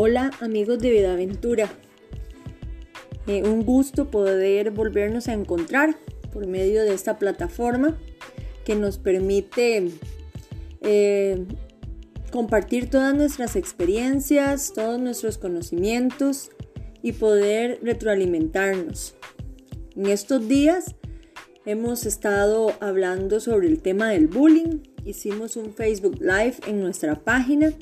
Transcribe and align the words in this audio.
Hola 0.00 0.30
amigos 0.38 0.78
de 0.78 0.90
Vida 0.90 1.12
Aventura. 1.12 1.68
Eh, 3.26 3.42
un 3.42 3.64
gusto 3.64 4.12
poder 4.12 4.70
volvernos 4.70 5.26
a 5.26 5.32
encontrar 5.32 5.98
por 6.32 6.46
medio 6.46 6.84
de 6.84 6.94
esta 6.94 7.18
plataforma 7.18 7.98
que 8.64 8.76
nos 8.76 8.96
permite 8.96 9.90
eh, 10.82 11.44
compartir 12.30 12.88
todas 12.88 13.12
nuestras 13.12 13.56
experiencias, 13.56 14.72
todos 14.72 15.00
nuestros 15.00 15.36
conocimientos 15.36 16.50
y 17.02 17.10
poder 17.10 17.80
retroalimentarnos. 17.82 19.16
En 19.96 20.06
estos 20.06 20.46
días 20.46 20.94
hemos 21.66 22.06
estado 22.06 22.72
hablando 22.78 23.40
sobre 23.40 23.66
el 23.66 23.82
tema 23.82 24.10
del 24.10 24.28
bullying. 24.28 24.78
Hicimos 25.04 25.56
un 25.56 25.74
Facebook 25.74 26.20
Live 26.20 26.54
en 26.68 26.82
nuestra 26.82 27.16
página 27.16 27.72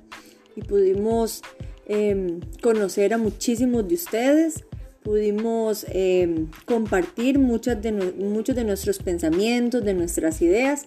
y 0.55 0.62
pudimos 0.62 1.43
Em, 1.89 2.41
conocer 2.63 3.15
a 3.15 3.19
muchísimos 3.19 3.87
de 3.87 3.95
ustedes, 3.95 4.65
pudimos 5.05 5.87
em, 5.89 6.49
compartir 6.65 7.39
muchos 7.39 7.81
de, 7.81 7.93
nuestros 7.93 8.99
pensamientos, 8.99 9.85
de 9.85 9.95
nuestras 9.95 10.43
ideas. 10.43 10.87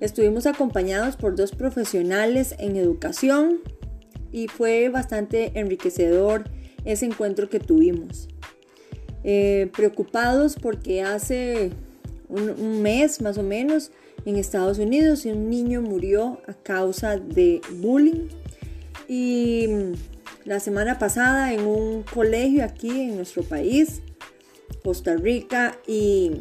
Estuvimos 0.00 0.44
acompañados 0.44 1.16
por 1.16 1.34
dos 1.34 1.52
profesionales 1.52 2.54
en 2.58 2.76
educación 2.76 3.60
y 4.32 4.48
fue 4.48 4.90
bastante 4.90 5.58
enriquecedor 5.58 6.44
ese 6.84 7.06
encuentro 7.06 7.48
que 7.48 7.58
tuvimos. 7.58 8.28
Eh, 9.22 9.70
preocupados 9.74 10.56
porque 10.60 11.00
hace 11.00 11.70
un, 12.28 12.50
un, 12.50 12.82
mes 12.82 13.22
más 13.22 13.38
o 13.38 13.42
menos 13.42 13.92
en 14.26 14.36
Estados 14.36 14.78
Unidos 14.78 15.24
un 15.24 15.48
niño 15.48 15.80
murió 15.80 16.42
a 16.46 16.52
causa 16.52 17.16
de 17.16 17.62
bullying 17.80 18.28
y 19.08 19.68
la 20.44 20.60
semana 20.60 20.98
pasada 20.98 21.52
en 21.52 21.66
un 21.66 22.02
colegio 22.02 22.64
aquí 22.64 22.90
en 22.90 23.16
nuestro 23.16 23.42
país, 23.42 24.02
Costa 24.82 25.16
Rica, 25.16 25.78
y 25.86 26.32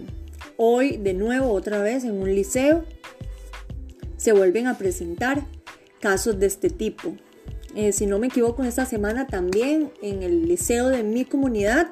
hoy 0.58 0.98
de 0.98 1.14
nuevo 1.14 1.52
otra 1.52 1.82
vez 1.82 2.04
en 2.04 2.22
un 2.22 2.34
liceo 2.34 2.84
se 4.18 4.34
vuelven 4.34 4.68
a 4.68 4.78
presentar 4.78 5.46
casos 6.00 6.40
de 6.40 6.48
este 6.48 6.70
tipo. 6.70 7.16
Eh, 7.76 7.92
si 7.92 8.06
no 8.06 8.20
me 8.20 8.28
equivoco, 8.28 8.64
esta 8.64 8.86
semana 8.86 9.26
también 9.28 9.92
en 10.02 10.22
el 10.22 10.48
liceo 10.48 10.90
de 10.90 11.04
mi 11.04 11.26
comunidad 11.26 11.88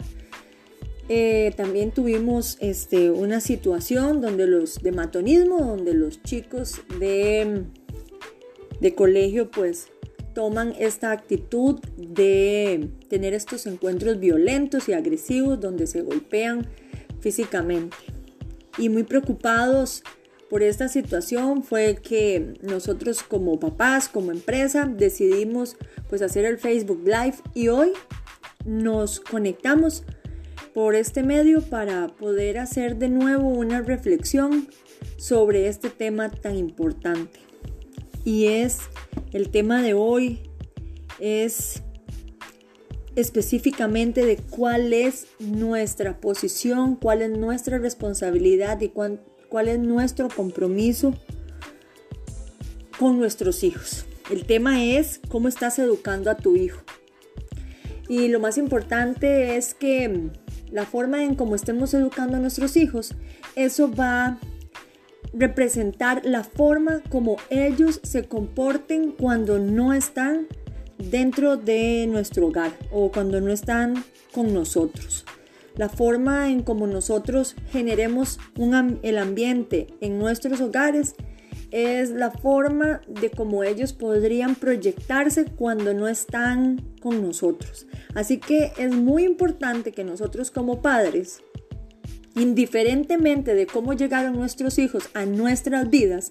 eh, 1.10 1.52
también 1.58 1.92
tuvimos 1.92 2.58
este, 2.62 3.12
una 3.12 3.42
situación 3.42 4.22
donde 4.22 4.48
los 4.48 4.82
de 4.82 4.92
matonismo, 4.92 5.58
donde 5.60 5.94
los 5.94 6.22
chicos 6.24 6.82
de, 7.00 7.64
de 8.80 8.96
colegio 8.96 9.52
pues 9.52 9.88
toman 10.34 10.74
esta 10.80 11.12
actitud 11.12 11.80
de 11.98 12.90
tener 13.10 13.34
estos 13.34 13.66
encuentros 13.66 14.20
violentos 14.20 14.90
y 14.90 14.94
agresivos 14.94 15.60
donde 15.60 15.88
se 15.88 16.02
golpean 16.02 16.68
físicamente. 17.20 17.96
Y 18.78 18.90
muy 18.90 19.04
preocupados 19.04 20.04
por 20.50 20.64
esta 20.64 20.88
situación 20.90 21.64
fue 21.64 21.96
que 21.96 22.56
nosotros 22.62 23.24
como 23.24 23.60
papás, 23.60 24.10
como 24.10 24.32
empresa, 24.32 24.86
decidimos 24.86 25.78
pues 26.10 26.22
hacer 26.22 26.46
el 26.46 26.58
Facebook 26.58 27.04
Live 27.06 27.36
y 27.54 27.70
hoy 27.70 27.94
nos 28.66 29.20
conectamos 29.20 30.04
por 30.74 30.96
este 30.96 31.24
medio 31.24 31.62
para 31.62 32.08
poder 32.08 32.58
hacer 32.58 32.98
de 32.98 33.10
nuevo 33.10 33.48
una 33.50 33.82
reflexión 33.82 34.68
sobre 35.18 35.68
este 35.68 35.90
tema 35.90 36.30
tan 36.30 36.58
importante. 36.58 37.51
Y 38.24 38.48
es 38.48 38.80
el 39.32 39.50
tema 39.50 39.82
de 39.82 39.94
hoy 39.94 40.40
es 41.20 41.82
específicamente 43.16 44.26
de 44.26 44.38
cuál 44.38 44.94
es 44.94 45.28
nuestra 45.40 46.20
posición, 46.20 46.96
cuál 46.96 47.22
es 47.22 47.38
nuestra 47.38 47.78
responsabilidad 47.78 48.80
y 48.82 48.90
cuál, 48.90 49.20
es 49.68 49.80
nuestro 49.80 50.30
compromiso 50.30 51.14
con 52.98 53.18
nuestros 53.20 53.64
hijos. 53.64 54.06
El 54.30 54.46
tema 54.46 54.84
es 54.84 55.20
cómo 55.28 55.48
estás 55.48 55.78
educando 55.80 56.32
a 56.32 56.38
tu 56.38 56.56
hijo. 56.56 56.82
Y 58.08 58.28
lo 58.28 58.40
más 58.40 58.58
importante 58.58 59.58
es 59.58 59.74
que 59.74 60.30
la 60.72 60.86
forma 60.86 61.24
en 61.24 61.36
cómo 61.36 61.56
estemos 61.56 61.94
educando 61.94 62.38
a 62.38 62.40
nuestros 62.40 62.78
hijos, 62.78 63.14
eso 63.56 63.92
va 63.94 64.40
representar 65.34 66.26
la 66.26 66.44
forma 66.44 67.02
como 67.10 67.38
ellos 67.50 68.00
se 68.04 68.26
comporten 68.26 69.12
cuando 69.12 69.60
no 69.60 69.94
están 69.94 70.48
dentro 70.98 71.58
de 71.58 72.08
nuestro 72.08 72.48
hogar 72.48 72.72
o 72.92 73.12
cuando 73.12 73.42
no 73.42 73.52
están 73.52 74.04
con 74.34 74.54
nosotros. 74.54 75.26
La 75.76 75.90
forma 75.90 76.50
en 76.50 76.64
como 76.64 76.86
nosotros 76.86 77.56
generemos 77.72 78.40
el 79.04 79.18
ambiente 79.18 79.88
en 80.02 80.20
nuestros 80.20 80.60
hogares 80.60 81.16
es 81.72 82.10
la 82.10 82.32
forma 82.32 83.02
de 83.08 83.32
cómo 83.32 83.64
ellos 83.64 83.94
podrían 83.94 84.56
proyectarse 84.56 85.46
cuando 85.46 85.94
no 85.94 86.10
están 86.10 86.82
con 87.02 87.22
nosotros. 87.22 87.88
Así 88.14 88.38
que 88.38 88.74
es 88.78 88.94
muy 88.94 89.24
importante 89.24 89.94
que 89.94 90.04
nosotros 90.04 90.52
como 90.52 90.82
padres 90.82 91.42
indiferentemente 92.36 93.56
de 93.56 93.66
cómo 93.66 93.94
llegaron 93.94 94.34
nuestros 94.34 94.80
hijos 94.80 95.10
a 95.14 95.26
nuestras 95.26 95.90
vidas, 95.90 96.30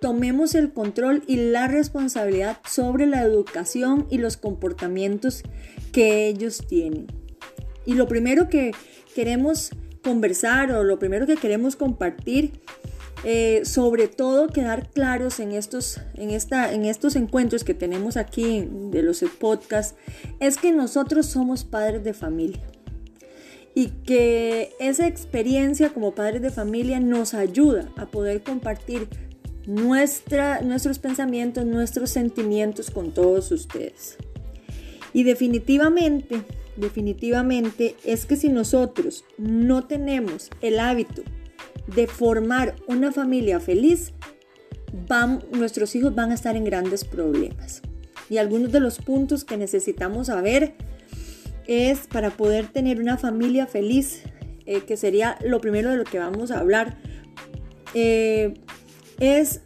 tomemos 0.00 0.54
el 0.54 0.72
control 0.72 1.22
y 1.26 1.36
la 1.36 1.68
responsabilidad 1.68 2.58
sobre 2.68 3.06
la 3.06 3.22
educación 3.22 4.06
y 4.10 4.18
los 4.18 4.36
comportamientos 4.36 5.42
que 5.92 6.26
ellos 6.26 6.66
tienen. 6.66 7.06
Y 7.84 7.94
lo 7.94 8.08
primero 8.08 8.48
que 8.48 8.72
queremos 9.14 9.70
conversar 10.02 10.72
o 10.72 10.84
lo 10.84 10.98
primero 10.98 11.26
que 11.26 11.36
queremos 11.36 11.76
compartir, 11.76 12.52
eh, 13.24 13.62
sobre 13.64 14.08
todo 14.08 14.48
quedar 14.48 14.90
claros 14.90 15.38
en 15.38 15.52
estos, 15.52 16.00
en, 16.14 16.30
esta, 16.30 16.72
en 16.72 16.86
estos 16.86 17.14
encuentros 17.14 17.62
que 17.62 17.74
tenemos 17.74 18.16
aquí 18.16 18.68
de 18.90 19.02
los 19.02 19.22
podcasts, 19.38 19.96
es 20.40 20.56
que 20.56 20.72
nosotros 20.72 21.26
somos 21.26 21.64
padres 21.64 22.02
de 22.02 22.14
familia 22.14 22.71
y 23.74 23.88
que 24.04 24.74
esa 24.80 25.06
experiencia 25.06 25.90
como 25.90 26.14
padres 26.14 26.42
de 26.42 26.50
familia 26.50 27.00
nos 27.00 27.34
ayuda 27.34 27.90
a 27.96 28.06
poder 28.06 28.42
compartir 28.42 29.08
nuestra, 29.66 30.60
nuestros 30.60 30.98
pensamientos, 30.98 31.64
nuestros 31.64 32.10
sentimientos 32.10 32.90
con 32.90 33.12
todos 33.12 33.50
ustedes. 33.50 34.18
Y 35.12 35.24
definitivamente, 35.24 36.42
definitivamente 36.76 37.96
es 38.04 38.26
que 38.26 38.36
si 38.36 38.48
nosotros 38.48 39.24
no 39.38 39.84
tenemos 39.84 40.50
el 40.60 40.80
hábito 40.80 41.22
de 41.86 42.06
formar 42.06 42.76
una 42.86 43.12
familia 43.12 43.60
feliz, 43.60 44.12
van, 45.08 45.44
nuestros 45.52 45.94
hijos 45.94 46.14
van 46.14 46.30
a 46.30 46.34
estar 46.34 46.56
en 46.56 46.64
grandes 46.64 47.04
problemas. 47.04 47.82
Y 48.28 48.38
algunos 48.38 48.72
de 48.72 48.80
los 48.80 48.98
puntos 48.98 49.44
que 49.44 49.56
necesitamos 49.56 50.28
saber 50.28 50.74
es 51.66 52.06
para 52.06 52.30
poder 52.30 52.66
tener 52.68 53.00
una 53.00 53.16
familia 53.16 53.66
feliz, 53.66 54.22
eh, 54.66 54.80
que 54.80 54.96
sería 54.96 55.38
lo 55.44 55.60
primero 55.60 55.90
de 55.90 55.96
lo 55.96 56.04
que 56.04 56.18
vamos 56.18 56.50
a 56.50 56.58
hablar, 56.58 56.98
eh, 57.94 58.54
es 59.20 59.60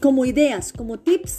como 0.00 0.24
ideas, 0.24 0.72
como 0.72 0.98
tips, 0.98 1.38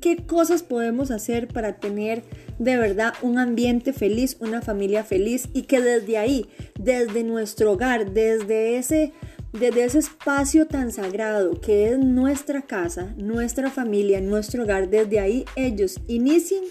qué 0.00 0.16
cosas 0.26 0.62
podemos 0.62 1.10
hacer 1.10 1.48
para 1.48 1.78
tener 1.78 2.22
de 2.58 2.76
verdad 2.76 3.14
un 3.22 3.38
ambiente 3.38 3.92
feliz, 3.92 4.36
una 4.40 4.62
familia 4.62 5.04
feliz 5.04 5.48
y 5.52 5.62
que 5.62 5.80
desde 5.80 6.18
ahí, 6.18 6.48
desde 6.78 7.22
nuestro 7.22 7.72
hogar, 7.72 8.12
desde 8.12 8.76
ese 8.78 9.12
desde 9.52 9.84
ese 9.84 9.98
espacio 9.98 10.66
tan 10.66 10.92
sagrado 10.92 11.60
que 11.60 11.88
es 11.88 11.98
nuestra 11.98 12.62
casa, 12.62 13.14
nuestra 13.16 13.70
familia, 13.70 14.20
nuestro 14.20 14.64
hogar, 14.64 14.90
desde 14.90 15.20
ahí 15.20 15.44
ellos 15.56 16.00
inicien 16.06 16.64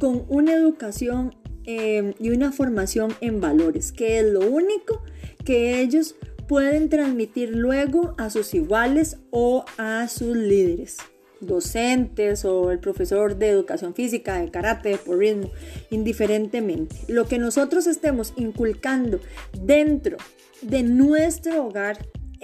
con 0.00 0.24
una 0.28 0.52
educación 0.52 1.34
em, 1.64 2.14
y 2.18 2.30
una 2.30 2.52
formación 2.52 3.14
en 3.20 3.40
valores, 3.40 3.92
que 3.92 4.18
es 4.18 4.26
lo 4.26 4.40
único 4.40 5.02
que 5.44 5.80
ellos 5.80 6.16
pueden 6.48 6.88
transmitir 6.88 7.50
luego 7.50 8.14
a 8.18 8.30
sus 8.30 8.52
iguales 8.54 9.18
o 9.30 9.64
a 9.78 10.08
sus 10.08 10.36
líderes 10.36 10.98
docentes 11.40 12.44
o 12.44 12.70
el 12.70 12.78
profesor 12.78 13.36
de 13.36 13.48
educación 13.48 13.94
física, 13.94 14.40
de 14.40 14.50
karate, 14.50 14.90
de 14.90 14.98
porrismo, 14.98 15.50
indiferentemente. 15.90 16.96
Lo 17.08 17.26
que 17.26 17.38
nosotros 17.38 17.86
estemos 17.86 18.32
inculcando 18.36 19.20
dentro 19.52 20.16
de 20.62 20.82
nuestro 20.82 21.66
hogar 21.66 21.98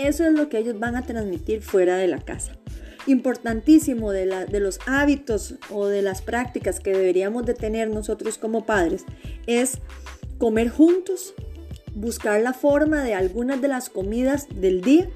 eso 0.07 0.25
es 0.25 0.33
lo 0.33 0.49
que 0.49 0.59
ellos 0.59 0.79
van 0.79 0.97
a 0.97 1.03
transmitir 1.03 1.63
fuera 1.63 1.97
de 1.97 2.07
la 2.09 2.21
casa. 2.21 2.53
Importantísimo 3.07 4.13
de, 4.13 4.27
los 4.27 4.79
hábitos 4.87 5.55
o 5.71 5.87
de 5.87 6.03
las 6.03 6.23
prácticas 6.23 6.81
que 6.81 6.91
deberíamos 6.91 7.47
de 7.47 7.55
tener 7.55 7.89
nosotros 7.89 8.39
como 8.39 8.67
padres 8.67 9.05
es 9.47 9.79
comer 10.39 10.69
juntos, 10.69 11.35
buscar 11.95 12.41
la 12.41 12.53
forma 12.53 13.03
de 13.03 13.15
algunas 13.15 13.61
de 13.61 13.69
las 13.69 13.89
comidas 13.89 14.47
del 14.55 14.81
día, 14.83 15.09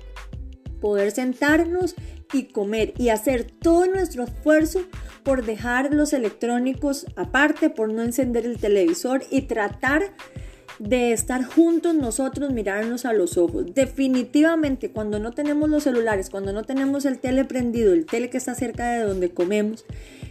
poder 0.81 1.11
sentarnos 1.11 1.95
y 2.33 2.45
comer 2.45 2.95
y 2.99 3.11
hacer 3.11 3.45
todo 3.45 3.87
nuestro 3.87 4.25
esfuerzo 4.25 4.81
por 5.23 5.45
dejar 5.45 5.95
los 5.95 6.13
electrónicos 6.13 7.07
aparte, 7.17 7.71
por 7.71 7.93
no 7.93 8.03
encender 8.03 8.45
el 8.45 8.59
televisor 8.59 9.23
y 9.31 9.43
tratar 9.43 10.03
de 10.03 10.44
estar 10.81 11.45
juntos 11.45 11.95
nosotros, 11.95 12.53
mirarnos 12.53 13.05
a 13.05 13.13
los 13.13 13.39
ojos. 13.39 13.75
Definitivamente, 13.75 14.91
cuando 14.91 15.19
no 15.19 15.33
tenemos 15.33 15.69
los 15.69 15.85
celulares, 15.85 16.31
cuando 16.31 16.53
no 16.53 16.65
tenemos 16.65 17.05
el 17.05 17.19
tele 17.19 17.45
prendido, 17.45 17.93
el 17.93 18.07
tele 18.07 18.31
que 18.31 18.39
está 18.39 18.55
cerca 18.55 18.93
de 18.93 19.05
donde 19.05 19.31
comemos, 19.31 19.85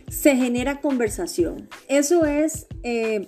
se 0.10 0.36
genera 0.36 0.82
conversación. 0.82 1.70
Eso 1.88 2.26
es 2.26 2.68
eh, 2.84 3.28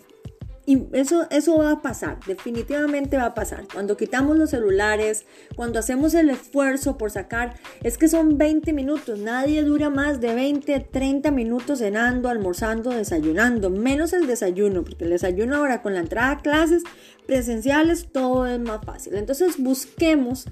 y 0.65 0.87
eso, 0.93 1.27
eso 1.29 1.57
va 1.57 1.71
a 1.71 1.81
pasar, 1.81 2.19
definitivamente 2.25 3.17
va 3.17 3.25
a 3.25 3.33
pasar. 3.35 3.67
Cuando 3.71 3.97
quitamos 3.97 4.37
los 4.37 4.49
celulares, 4.49 5.25
cuando 5.55 5.77
hacemos 5.77 6.13
el 6.15 6.29
esfuerzo 6.29 6.97
por 6.97 7.11
sacar, 7.11 7.55
es 7.83 7.97
que 7.97 8.07
son 8.07 8.37
20 8.37 8.73
minutos, 8.73 9.19
nadie 9.19 9.63
dura 9.63 9.89
más 9.89 10.21
de 10.21 10.33
20, 10.33 10.79
30 10.79 11.29
minutos 11.31 11.79
cenando, 11.79 12.29
almorzando, 12.29 12.89
desayunando, 12.89 13.69
menos 13.69 14.13
el 14.13 14.25
desayuno, 14.25 14.83
porque 14.83 15.03
el 15.03 15.11
desayuno 15.11 15.57
ahora 15.57 15.81
con 15.83 15.93
la 15.93 15.99
entrada 15.99 16.31
a 16.31 16.41
clases 16.41 16.83
presenciales 17.27 18.07
todo 18.11 18.47
es 18.47 18.59
más 18.59 18.83
fácil. 18.83 19.15
Entonces 19.15 19.57
busquemos 19.59 20.45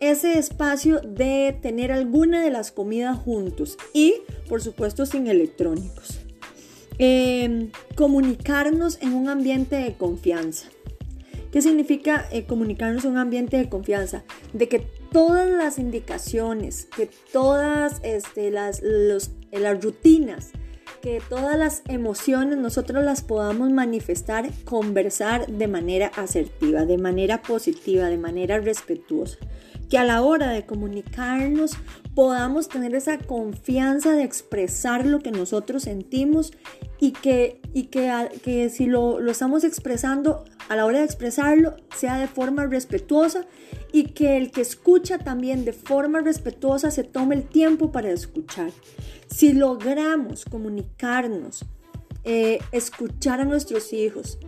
ese 0.00 0.38
espacio 0.38 1.00
de 1.00 1.56
tener 1.60 1.92
alguna 1.92 2.42
de 2.42 2.50
las 2.50 2.72
comidas 2.72 3.18
juntos 3.18 3.76
y 3.92 4.14
por 4.48 4.62
supuesto 4.62 5.06
sin 5.06 5.26
electrónicos. 5.26 6.20
Em, 7.02 7.70
comunicarnos 7.94 8.98
en 9.00 9.14
un 9.14 9.30
ambiente 9.30 9.74
de 9.74 9.94
confianza. 9.94 10.68
¿Qué 11.50 11.62
significa 11.62 12.28
eh, 12.30 12.44
comunicarnos 12.44 13.06
en 13.06 13.12
un 13.12 13.16
ambiente 13.16 13.56
de 13.56 13.70
confianza? 13.70 14.22
De 14.52 14.68
que 14.68 14.80
todas 15.10 15.48
las 15.48 15.78
indicaciones, 15.78 16.88
que 16.94 17.08
todas 17.32 18.00
este, 18.02 18.50
las, 18.50 18.82
las 18.82 19.82
rutinas, 19.82 20.50
que 21.00 21.22
todas 21.28 21.58
las 21.58 21.82
emociones 21.88 22.58
nosotros 22.58 23.04
las 23.04 23.22
podamos 23.22 23.70
manifestar, 23.70 24.50
conversar 24.64 25.46
de 25.46 25.68
manera 25.68 26.08
asertiva, 26.16 26.84
de 26.84 26.98
manera 26.98 27.42
positiva, 27.42 28.06
de 28.06 28.18
manera 28.18 28.58
respetuosa 28.58 29.38
que 29.90 29.98
a 29.98 30.04
la 30.04 30.22
hora 30.22 30.50
de 30.52 30.64
comunicarnos 30.64 31.72
podamos 32.14 32.68
tener 32.68 32.94
esa 32.94 33.18
confianza 33.18 34.12
de 34.12 34.22
expresar 34.22 35.04
lo 35.04 35.18
que 35.18 35.32
nosotros 35.32 35.82
sentimos 35.82 36.52
y 37.00 37.10
que, 37.10 37.60
y 37.74 37.84
que, 37.84 38.28
que 38.44 38.70
si 38.70 38.86
lo, 38.86 39.18
lo 39.18 39.32
estamos 39.32 39.64
expresando, 39.64 40.44
a 40.68 40.76
la 40.76 40.86
hora 40.86 41.00
de 41.00 41.04
expresarlo, 41.04 41.74
sea 41.96 42.18
de 42.20 42.28
forma 42.28 42.64
respetuosa 42.66 43.44
y 43.92 44.04
que 44.04 44.36
el 44.36 44.52
que 44.52 44.60
escucha 44.60 45.18
también 45.18 45.64
de 45.64 45.72
forma 45.72 46.20
respetuosa 46.20 46.92
se 46.92 47.02
tome 47.02 47.34
el 47.34 47.42
tiempo 47.42 47.90
para 47.90 48.10
escuchar. 48.12 48.70
Si 49.30 49.52
logramos 49.52 50.44
comunicarnos, 50.44 51.64
eh, 52.24 52.58
escuchar 52.72 53.40
a 53.40 53.44
nuestros 53.44 53.92
hijos, 53.92 54.38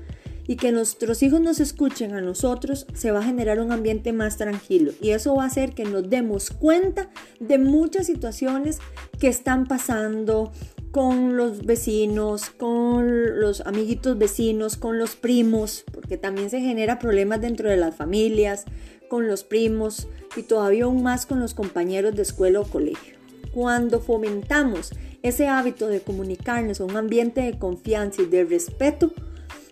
y 0.46 0.56
que 0.56 0.72
nuestros 0.72 1.22
hijos 1.22 1.40
nos 1.40 1.60
escuchen 1.60 2.14
a 2.14 2.20
nosotros, 2.20 2.86
se 2.94 3.10
va 3.12 3.20
a 3.20 3.24
generar 3.24 3.60
un 3.60 3.72
ambiente 3.72 4.12
más 4.12 4.36
tranquilo. 4.36 4.92
Y 5.00 5.10
eso 5.10 5.34
va 5.36 5.44
a 5.44 5.46
hacer 5.46 5.74
que 5.74 5.84
nos 5.84 6.08
demos 6.10 6.50
cuenta 6.50 7.10
de 7.40 7.58
muchas 7.58 8.06
situaciones 8.06 8.78
que 9.18 9.28
están 9.28 9.66
pasando 9.66 10.52
con 10.90 11.36
los 11.36 11.64
vecinos, 11.64 12.50
con 12.50 13.40
los 13.40 13.62
amiguitos 13.62 14.18
vecinos, 14.18 14.76
con 14.76 14.98
los 14.98 15.16
primos, 15.16 15.84
porque 15.92 16.18
también 16.18 16.50
se 16.50 16.60
genera 16.60 16.98
problemas 16.98 17.40
dentro 17.40 17.70
de 17.70 17.78
las 17.78 17.94
familias, 17.94 18.64
con 19.08 19.26
los 19.26 19.44
primos 19.44 20.08
y 20.36 20.42
todavía 20.42 20.84
aún 20.84 21.02
más 21.02 21.24
con 21.24 21.40
los 21.40 21.54
compañeros 21.54 22.14
de 22.14 22.22
escuela 22.22 22.60
o 22.60 22.64
colegio. 22.64 23.21
Cuando 23.52 24.00
fomentamos 24.00 24.92
ese 25.22 25.46
hábito 25.46 25.88
de 25.88 26.00
comunicarnos 26.00 26.80
en 26.80 26.90
un 26.90 26.96
ambiente 26.96 27.42
de 27.42 27.58
confianza 27.58 28.22
y 28.22 28.26
de 28.26 28.44
respeto, 28.44 29.12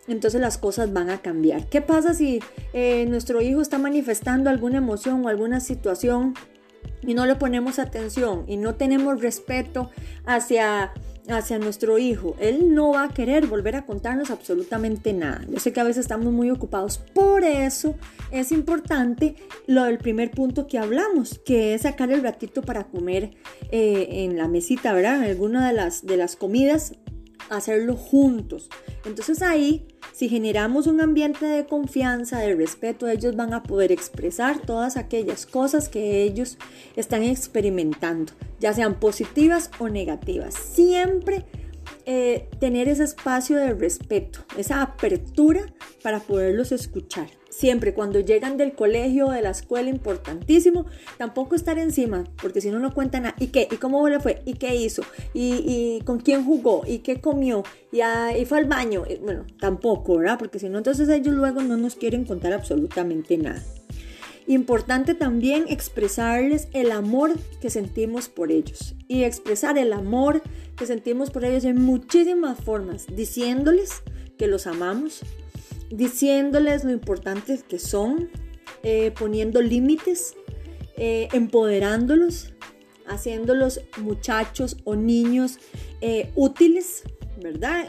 entonces 0.06 0.41
las 0.41 0.59
cosas 0.59 0.93
van 0.93 1.11
a 1.11 1.23
cambiar. 1.23 1.69
¿Qué 1.69 1.81
pasa 1.81 2.15
si 2.15 2.41
eh, 2.73 3.06
nuestro 3.09 3.41
hijo 3.41 3.61
está 3.61 3.79
manifestando 3.79 4.50
alguna 4.50 4.79
emoción 4.79 5.25
o 5.25 5.29
alguna 5.29 5.61
situación 5.61 6.35
y 7.03 7.15
no 7.15 7.27
le 7.27 7.37
ponemos 7.37 7.79
atención 7.79 8.44
y 8.47 8.56
no 8.56 8.75
tenemos 8.75 9.21
respeto 9.21 9.91
hacia 10.27 10.93
hacia 11.32 11.59
nuestro 11.59 11.99
hijo, 11.99 12.37
él 12.38 12.75
no 12.75 12.93
va 12.93 13.05
a 13.05 13.09
querer 13.09 13.47
volver 13.47 13.77
a 13.77 13.87
contarnos 13.87 14.31
absolutamente 14.31 15.12
nada. 15.12 15.44
Yo 15.49 15.59
sé 15.59 15.73
que 15.73 15.81
a 15.81 15.85
veces 15.85 16.03
estamos 16.03 16.32
muy 16.32 16.50
ocupados, 16.50 16.99
por 16.99 17.44
eso 17.44 17.94
es 18.31 18.53
importante 18.53 19.37
lo 19.67 19.85
del 19.85 19.99
primer 19.99 20.31
punto 20.31 20.67
que 20.67 20.79
hablamos, 20.79 21.41
que 21.44 21.75
es 21.75 21.82
sacar 21.82 22.11
el 22.11 22.23
ratito 22.23 22.62
para 22.62 22.85
comer 22.85 23.31
eh, 23.71 24.09
en 24.25 24.37
la 24.37 24.49
mesita, 24.49 24.93
¿verdad? 24.93 25.17
En 25.17 25.25
alguna 25.25 25.67
de 25.67 25.75
las, 25.75 26.05
de 26.05 26.17
las 26.17 26.37
comidas, 26.37 26.93
hacerlo 27.50 27.97
juntos. 27.97 28.70
Entonces 29.05 29.43
ahí, 29.43 29.87
si 30.12 30.29
generamos 30.29 30.87
un 30.87 31.00
ambiente 31.00 31.44
de 31.44 31.67
confianza, 31.67 32.38
de 32.38 32.55
respeto, 32.55 33.08
ellos 33.08 33.37
van 33.37 33.52
a 33.52 33.62
poder 33.62 33.93
expresar 33.93 34.61
todas 34.61 34.97
aquellas 34.97 35.47
cosas 35.47 35.88
que 35.88 36.23
ellos 36.23 36.56
están 36.97 37.23
experimentando, 37.23 38.32
ya 38.58 38.73
sean 38.73 38.99
positivas 38.99 39.70
o 39.79 39.88
negativas. 39.88 40.55
Siempre 40.55 41.44
eh, 42.06 42.49
tener 42.58 42.88
ese 42.88 43.05
espacio 43.05 43.56
de 43.56 43.75
respeto, 43.75 44.41
esa 44.56 44.82
apertura 44.82 45.67
para 46.03 46.20
poderlos 46.20 46.73
escuchar. 46.73 47.40
Siempre 47.50 47.94
cuando 47.94 48.20
llegan 48.20 48.56
del 48.56 48.75
colegio 48.75 49.26
o 49.26 49.32
de 49.32 49.43
la 49.43 49.50
escuela, 49.50 49.91
importantísimo, 49.91 50.87
tampoco 51.19 51.56
estar 51.56 51.79
encima, 51.79 52.25
porque 52.41 52.61
si 52.61 52.70
no, 52.70 52.79
no 52.79 52.94
cuentan 52.94 53.25
nada. 53.25 53.35
¿Y 53.38 53.49
qué? 53.49 53.69
¿Y 53.70 53.76
cómo 53.76 54.08
le 54.08 54.20
fue? 54.20 54.41
¿Y 54.47 54.55
qué 54.55 54.76
hizo? 54.76 55.02
¿Y, 55.35 56.00
con 56.05 56.20
quién 56.20 56.44
jugó? 56.44 56.82
¿Y 56.87 57.00
qué 57.00 57.20
comió? 57.20 57.64
¿Y, 57.93 58.00
¿Y 58.00 58.44
fue 58.47 58.58
al 58.58 58.67
baño? 58.67 59.05
Bueno, 59.23 59.44
tampoco, 59.58 60.17
¿verdad? 60.17 60.38
Porque 60.38 60.58
si 60.58 60.69
no, 60.69 60.79
entonces 60.79 61.08
ellos 61.08 61.35
luego 61.35 61.61
no 61.61 61.76
nos 61.76 61.97
quieren 61.97 62.25
contar 62.25 62.52
absolutamente 62.52 63.37
nada. 63.37 63.62
Importante 64.46 65.14
también 65.14 65.67
expresarles 65.69 66.69
el 66.73 66.91
amor 66.91 67.38
que 67.61 67.70
sentimos 67.70 68.29
por 68.29 68.50
ellos. 68.50 68.94
Y 69.06 69.23
expresar 69.23 69.79
el 69.79 69.93
amor 69.93 70.43
que 70.76 70.87
sentimos 70.87 71.31
por 71.31 71.44
ellos 71.44 71.64
en 71.64 71.81
muchísimas 71.81 72.58
formas, 72.58 73.06
diciéndoles 73.14 74.03
que 74.38 74.46
los 74.46 74.67
amamos, 74.67 75.20
diciéndoles 75.91 76.85
lo 76.85 76.91
importantes 76.91 77.63
que 77.63 77.79
son, 77.79 78.31
eh, 78.83 79.13
poniendo 79.19 79.61
límites, 79.61 80.35
eh, 80.97 81.29
empoderándolos, 81.33 82.53
haciéndolos 83.07 83.81
muchachos 83.99 84.77
o 84.85 84.94
niños 84.94 85.59
eh, 86.01 86.31
útiles 86.37 87.05
¿verdad? 87.41 87.87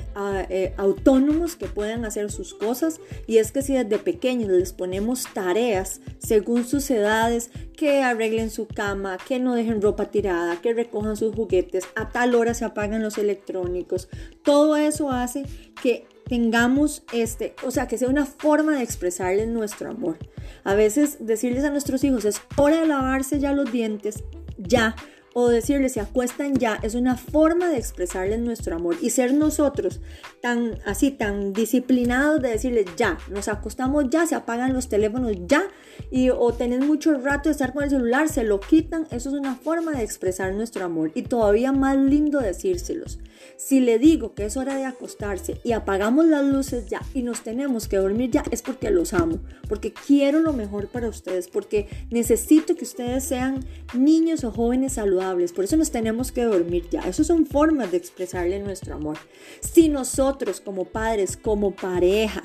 Eh, 0.50 0.74
autónomos 0.77 1.55
que 1.55 1.67
puedan 1.67 2.05
hacer 2.05 2.31
sus 2.31 2.53
cosas. 2.53 3.00
Y 3.27 3.38
es 3.38 3.51
que 3.51 3.62
si 3.62 3.74
desde 3.74 3.98
pequeños 3.98 4.50
les 4.50 4.74
ponemos 4.74 5.25
tareas 5.34 6.01
según 6.20 6.65
sus 6.65 6.89
edades, 6.89 7.51
que 7.75 8.01
arreglen 8.01 8.50
su 8.50 8.67
cama, 8.67 9.17
que 9.27 9.39
no 9.39 9.55
dejen 9.55 9.81
ropa 9.81 10.05
tirada, 10.12 10.62
que 10.62 10.74
recojan 10.74 11.15
sus 11.15 11.36
juguetes, 11.36 11.86
a 11.96 12.10
tal 12.10 12.36
hora 12.36 12.53
se 12.53 12.65
apagan 12.65 13.03
los 13.03 13.17
electrónicos, 13.17 14.08
todo 14.43 14.77
eso 14.77 15.12
hace 15.12 15.43
que 15.81 16.08
tengamos 16.31 17.03
este, 17.11 17.55
o 17.61 17.71
sea, 17.71 17.89
que 17.89 17.97
sea 17.97 18.07
una 18.07 18.25
forma 18.25 18.77
de 18.77 18.83
expresarles 18.83 19.50
nuestro 19.50 19.89
amor. 19.89 20.17
A 20.63 20.75
veces 20.75 21.17
decirles 21.19 21.65
a 21.65 21.71
nuestros 21.71 22.05
hijos, 22.05 22.23
es 22.23 22.41
hora 22.55 22.79
de 22.79 22.88
lavarse 22.88 23.41
ya 23.41 23.51
los 23.51 23.69
dientes, 23.69 24.23
ya, 24.57 24.95
o 25.33 25.50
decirles 25.50 25.91
se 25.91 26.00
acuestan 26.00 26.55
ya 26.55 26.79
es 26.83 26.95
una 26.95 27.17
forma 27.17 27.67
de 27.67 27.77
expresarles 27.77 28.39
nuestro 28.39 28.77
amor. 28.77 28.95
Y 29.01 29.09
ser 29.09 29.33
nosotros 29.33 30.00
tan 30.41 30.79
así 30.85 31.11
tan 31.11 31.51
disciplinados 31.51 32.41
de 32.41 32.51
decirles 32.51 32.85
ya 32.95 33.17
nos 33.29 33.50
acostamos 33.50 34.05
ya 34.09 34.25
se 34.25 34.35
apagan 34.35 34.71
los 34.71 34.88
teléfonos 34.88 35.33
ya 35.47 35.63
y 36.11 36.29
o 36.29 36.53
tenés 36.53 36.79
mucho 36.79 37.13
rato 37.19 37.50
de 37.50 37.53
estar 37.53 37.73
con 37.73 37.83
el 37.83 37.89
celular 37.89 38.29
se 38.29 38.45
lo 38.45 38.61
quitan. 38.61 39.05
Eso 39.11 39.27
es 39.27 39.35
una 39.35 39.55
forma 39.55 39.91
de 39.91 40.03
expresar 40.03 40.53
nuestro 40.53 40.85
amor. 40.85 41.11
Y 41.13 41.23
todavía 41.23 41.73
más 41.73 41.97
lindo 41.97 42.39
decírselos 42.39 43.19
si 43.58 43.79
le 43.79 44.00
digo 44.00 44.34
que 44.34 44.46
es 44.46 44.58
hora 44.58 44.75
de 44.75 44.86
acostarse 44.86 45.60
y 45.63 45.72
apagamos 45.72 46.25
las 46.25 46.43
luces 46.43 46.88
ya 46.88 47.01
y 47.13 47.24
nos 47.24 47.41
tenemos 47.41 47.88
que 47.88 47.98
dormir 47.98 48.31
ya 48.31 48.43
es 48.51 48.62
porque 48.62 48.89
los 48.91 49.13
amo 49.13 49.39
porque 49.67 49.93
quiero 49.93 50.39
lo 50.39 50.53
mejor 50.53 50.88
para 50.88 51.08
ustedes 51.08 51.48
porque 51.48 51.88
necesito 52.10 52.75
que 52.75 52.84
ustedes 52.84 53.24
sean 53.24 53.65
niños 53.93 54.43
o 54.43 54.51
jóvenes 54.51 54.93
saludables 54.93 55.53
por 55.53 55.65
eso 55.65 55.77
nos 55.77 55.91
tenemos 55.91 56.31
que 56.31 56.43
dormir 56.43 56.86
ya. 56.89 57.01
Esas 57.01 57.27
son 57.27 57.46
formas 57.46 57.91
de 57.91 57.98
expresarle 57.98 58.60
nuestro 58.60 58.96
amor. 58.96 59.17
Si 59.60 59.89
nosotros 59.89 60.62
como 60.62 60.86
padres, 60.86 61.38
como 61.38 61.72
pareja, 61.72 62.43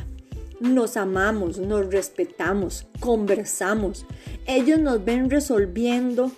nos 0.60 0.96
amamos, 0.96 1.58
nos 1.58 1.86
respetamos, 1.86 2.86
conversamos, 3.00 4.06
ellos 4.46 4.78
nos 4.78 5.04
ven 5.04 5.28
resolviendo 5.28 6.32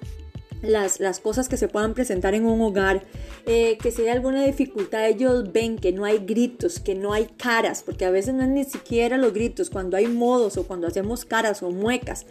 las, 0.63 1.01
las, 1.01 1.21
cosas 1.21 1.49
que 1.49 1.57
se 1.57 1.69
puedan 1.69 1.95
presentar 1.95 2.35
en 2.35 2.47
un 2.47 2.61
hogar, 2.61 3.05
eh, 3.47 3.79
que 3.81 3.91
si 3.91 4.03
hay 4.03 4.09
alguna 4.09 4.45
dificultad, 4.45 5.07
ellos 5.07 5.53
ven 5.53 5.77
que 5.79 5.93
no 5.93 6.05
hay 6.05 6.19
gritos, 6.19 6.81
que 6.81 6.95
no 6.95 7.13
hay 7.13 7.27
caras, 7.27 7.83
porque 7.83 8.05
a 8.05 8.11
veces 8.11 8.35
no 8.35 8.43
es 8.43 8.49
ni 8.49 8.65
siquiera 8.65 9.17
los 9.17 9.33
gritos, 9.33 9.71
cuando 9.71 9.97
hay 9.97 10.07
modos 10.07 10.57
o 10.57 10.67
cuando 10.67 10.87
hacemos 10.87 11.25
caras 11.25 11.63
o 11.63 11.71
muecas 11.71 12.27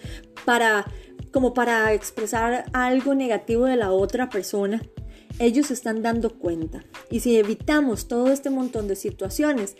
para 0.45 0.85
como 1.31 1.53
para 1.53 1.93
expresar 1.93 2.65
algo 2.73 3.13
negativo 3.13 3.65
de 3.65 3.75
la 3.75 3.91
otra 3.91 4.29
persona, 4.29 4.81
ellos 5.39 5.67
se 5.67 5.73
están 5.73 6.01
dando 6.01 6.31
cuenta. 6.31 6.83
Y 7.11 7.19
si 7.19 7.37
evitamos 7.37 8.07
todo 8.07 8.31
este 8.31 8.49
montón 8.49 8.87
de 8.87 8.95
situaciones 8.95 9.75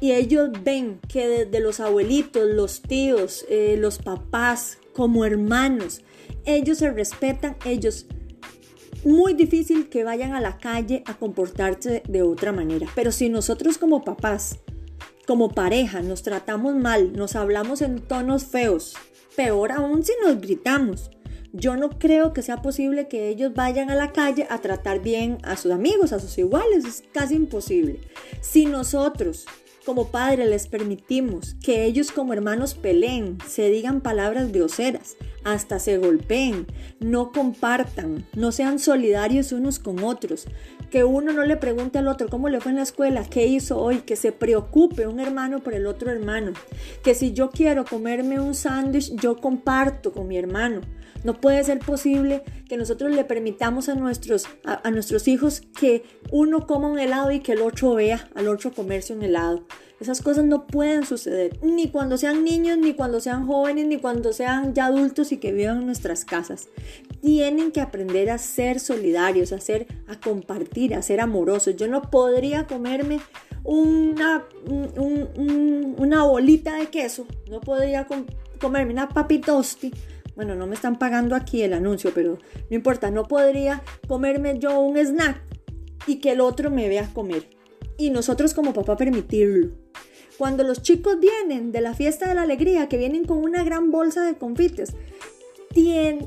y 0.00 0.12
ellos 0.12 0.50
ven 0.64 1.00
que 1.08 1.26
desde 1.26 1.60
los 1.60 1.80
abuelitos, 1.80 2.48
los 2.48 2.82
tíos, 2.82 3.44
eh, 3.48 3.76
los 3.78 3.98
papás, 3.98 4.78
como 4.92 5.24
hermanos, 5.24 6.02
ellos 6.44 6.78
se 6.78 6.90
respetan, 6.90 7.56
ellos 7.64 8.06
muy 9.04 9.34
difícil 9.34 9.88
que 9.88 10.04
vayan 10.04 10.34
a 10.34 10.40
la 10.40 10.58
calle 10.58 11.02
a 11.06 11.14
comportarse 11.14 12.02
de 12.08 12.22
otra 12.22 12.52
manera. 12.52 12.86
Pero 12.94 13.10
si 13.10 13.28
nosotros 13.28 13.78
como 13.78 14.04
papás, 14.04 14.58
como 15.26 15.50
pareja, 15.50 16.02
nos 16.02 16.22
tratamos 16.22 16.74
mal, 16.74 17.12
nos 17.12 17.36
hablamos 17.36 17.82
en 17.82 18.00
tonos 18.00 18.44
feos, 18.44 18.94
peor 19.36 19.72
aún 19.72 20.04
si 20.04 20.12
nos 20.24 20.40
gritamos. 20.40 21.10
Yo 21.52 21.76
no 21.76 21.90
creo 21.98 22.32
que 22.32 22.42
sea 22.42 22.62
posible 22.62 23.08
que 23.08 23.28
ellos 23.28 23.52
vayan 23.54 23.90
a 23.90 23.94
la 23.94 24.12
calle 24.12 24.46
a 24.48 24.58
tratar 24.58 25.02
bien 25.02 25.38
a 25.42 25.56
sus 25.56 25.70
amigos, 25.70 26.12
a 26.12 26.18
sus 26.18 26.38
iguales. 26.38 26.84
Es 26.84 27.04
casi 27.12 27.34
imposible. 27.34 28.00
Si 28.40 28.64
nosotros 28.64 29.46
como 29.84 30.08
padres 30.08 30.48
les 30.48 30.66
permitimos 30.66 31.54
que 31.62 31.84
ellos 31.84 32.10
como 32.10 32.32
hermanos 32.32 32.74
peleen, 32.74 33.36
se 33.46 33.68
digan 33.68 34.00
palabras 34.00 34.50
groseras, 34.52 35.16
hasta 35.44 35.78
se 35.78 35.98
golpeen, 35.98 36.66
no 37.00 37.32
compartan, 37.32 38.26
no 38.34 38.52
sean 38.52 38.78
solidarios 38.78 39.52
unos 39.52 39.78
con 39.78 40.02
otros, 40.04 40.46
que 40.92 41.04
uno 41.04 41.32
no 41.32 41.46
le 41.46 41.56
pregunte 41.56 41.98
al 41.98 42.06
otro 42.06 42.28
cómo 42.28 42.50
le 42.50 42.60
fue 42.60 42.70
en 42.70 42.76
la 42.76 42.82
escuela, 42.82 43.24
qué 43.24 43.46
hizo 43.46 43.78
hoy, 43.78 44.00
que 44.00 44.14
se 44.14 44.30
preocupe 44.30 45.06
un 45.06 45.20
hermano 45.20 45.60
por 45.60 45.72
el 45.72 45.86
otro 45.86 46.10
hermano, 46.10 46.52
que 47.02 47.14
si 47.14 47.32
yo 47.32 47.48
quiero 47.48 47.86
comerme 47.86 48.38
un 48.38 48.54
sándwich, 48.54 49.14
yo 49.14 49.38
comparto 49.38 50.12
con 50.12 50.28
mi 50.28 50.36
hermano. 50.36 50.82
No 51.24 51.40
puede 51.40 51.64
ser 51.64 51.78
posible 51.78 52.42
que 52.68 52.76
nosotros 52.76 53.10
le 53.10 53.24
permitamos 53.24 53.88
a 53.88 53.94
nuestros, 53.94 54.46
a, 54.64 54.90
nuestros 54.90 55.28
hijos 55.28 55.62
que 55.78 56.04
uno 56.30 56.66
coma 56.66 56.88
un 56.88 56.98
helado 56.98 57.30
y 57.30 57.40
que 57.40 57.52
el 57.52 57.62
otro 57.62 57.94
vea 57.94 58.28
al 58.34 58.48
otro 58.48 58.70
comerse 58.70 59.14
un 59.14 59.22
helado. 59.22 59.64
Esas 59.98 60.20
cosas 60.20 60.44
no 60.44 60.66
pueden 60.66 61.06
suceder, 61.06 61.58
ni 61.62 61.88
cuando 61.88 62.18
sean 62.18 62.44
niños, 62.44 62.76
ni 62.76 62.92
cuando 62.92 63.18
sean 63.20 63.46
jóvenes, 63.46 63.86
ni 63.86 63.96
cuando 63.98 64.34
sean 64.34 64.74
ya 64.74 64.86
adultos 64.86 65.32
y 65.32 65.38
que 65.38 65.52
vivan 65.52 65.78
en 65.78 65.86
nuestras 65.86 66.26
casas. 66.26 66.68
Tienen 67.22 67.72
que 67.72 67.80
aprender 67.80 68.28
a 68.28 68.36
ser 68.36 68.80
solidarios, 68.80 69.52
a, 69.52 69.60
ser, 69.60 69.86
a 70.06 70.20
compartir, 70.20 70.94
a 70.94 71.00
ser 71.00 71.20
amorosos. 71.20 71.76
Yo 71.76 71.88
no 71.88 72.02
podría 72.02 72.66
comerme 72.66 73.20
una, 73.64 74.44
una 74.66 76.24
bolita 76.24 76.76
de 76.76 76.88
queso, 76.88 77.26
no 77.48 77.60
podría 77.60 78.06
comerme 78.58 78.92
una 78.92 79.08
papitosti 79.08 79.92
bueno, 80.34 80.54
no 80.54 80.66
me 80.66 80.74
están 80.74 80.98
pagando 80.98 81.36
aquí 81.36 81.62
el 81.62 81.74
anuncio, 81.74 82.12
pero 82.14 82.38
no 82.70 82.76
importa, 82.76 83.10
no 83.10 83.24
podría 83.24 83.82
comerme 84.08 84.58
yo 84.58 84.80
un 84.80 84.96
snack 84.96 85.42
y 86.06 86.16
que 86.16 86.32
el 86.32 86.40
otro 86.40 86.70
me 86.70 86.88
vea 86.88 87.12
comer. 87.12 87.48
Y 87.98 88.10
nosotros 88.10 88.54
como 88.54 88.72
papá 88.72 88.96
permitirlo. 88.96 89.72
Cuando 90.38 90.64
los 90.64 90.82
chicos 90.82 91.18
vienen 91.20 91.70
de 91.70 91.82
la 91.82 91.94
fiesta 91.94 92.28
de 92.28 92.34
la 92.34 92.42
alegría, 92.42 92.88
que 92.88 92.96
vienen 92.96 93.24
con 93.24 93.38
una 93.38 93.62
gran 93.62 93.90
bolsa 93.90 94.24
de 94.24 94.38
confites, 94.38 94.94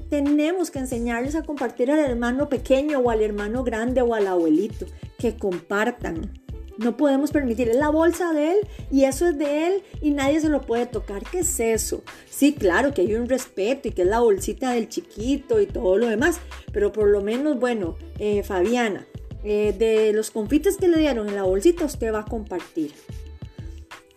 tenemos 0.10 0.72
que 0.72 0.80
enseñarles 0.80 1.36
a 1.36 1.44
compartir 1.44 1.92
al 1.92 2.00
hermano 2.00 2.50
pequeño 2.50 3.00
o 3.00 3.10
al 3.10 3.22
hermano 3.22 3.64
grande 3.64 4.02
o 4.02 4.14
al 4.14 4.28
abuelito, 4.28 4.86
que 5.18 5.38
compartan 5.38 6.32
no 6.78 6.98
podemos 6.98 7.32
permitir, 7.32 7.70
es 7.70 7.78
la 7.78 7.90
bolsa 7.90 8.34
de 8.34 8.52
él 8.52 8.58
y 8.92 9.06
eso 9.06 9.28
es 9.28 9.38
de 9.38 9.68
él 9.68 9.84
y 10.02 10.12
nadie 10.12 10.40
se 10.40 10.50
lo 10.50 10.62
puede 10.62 10.86
tocar. 10.86 11.24
¿Qué 11.24 11.40
es 11.40 11.60
eso? 11.60 12.04
Sí, 12.30 12.54
claro 12.54 12.94
que 12.94 13.02
hay 13.02 13.16
un 13.16 13.30
respeto 13.30 13.88
y 13.88 13.92
que 13.92 14.02
es 14.04 14.08
la 14.08 14.20
bolsita 14.20 14.72
del 14.72 14.90
chiquito 14.90 15.62
y 15.62 15.68
todo 15.68 15.98
lo 15.98 16.08
demás, 16.08 16.40
pero 16.74 16.92
por 16.92 17.08
lo 17.08 17.22
menos, 17.22 17.60
bueno, 17.60 17.98
eh, 18.20 18.44
Fabiana, 18.44 19.06
eh, 19.44 19.74
de 19.78 20.12
los 20.14 20.32
confites 20.32 20.78
que 20.78 20.88
le 20.88 21.00
dieron 21.00 21.30
en 21.30 21.36
la 21.36 21.44
bolsita, 21.44 21.86
usted 21.86 22.14
va 22.14 22.20
a 22.20 22.26
compartir. 22.26 22.92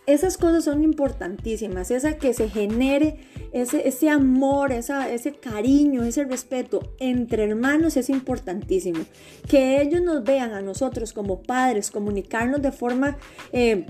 Esas 0.09 0.39
cosas 0.39 0.65
son 0.65 0.83
importantísimas, 0.83 1.91
esa 1.91 2.17
que 2.17 2.33
se 2.33 2.49
genere 2.49 3.19
ese, 3.53 4.09
amor, 4.09 4.73
ese 4.73 5.33
cariño, 5.35 6.03
ese 6.03 6.25
respeto 6.25 6.95
entre 6.99 7.45
hermanos 7.45 7.95
es 7.99 8.09
importantísimo. 8.09 9.05
Que 9.47 9.83
ellos 9.83 10.01
nos 10.01 10.25
vean 10.25 10.55
a 10.55 10.63
nosotros 10.63 11.13
como 11.13 11.43
padres, 11.43 11.91
comunicarnos 11.91 12.63
de 12.63 12.73
forma 12.73 13.19
eh, 13.53 13.85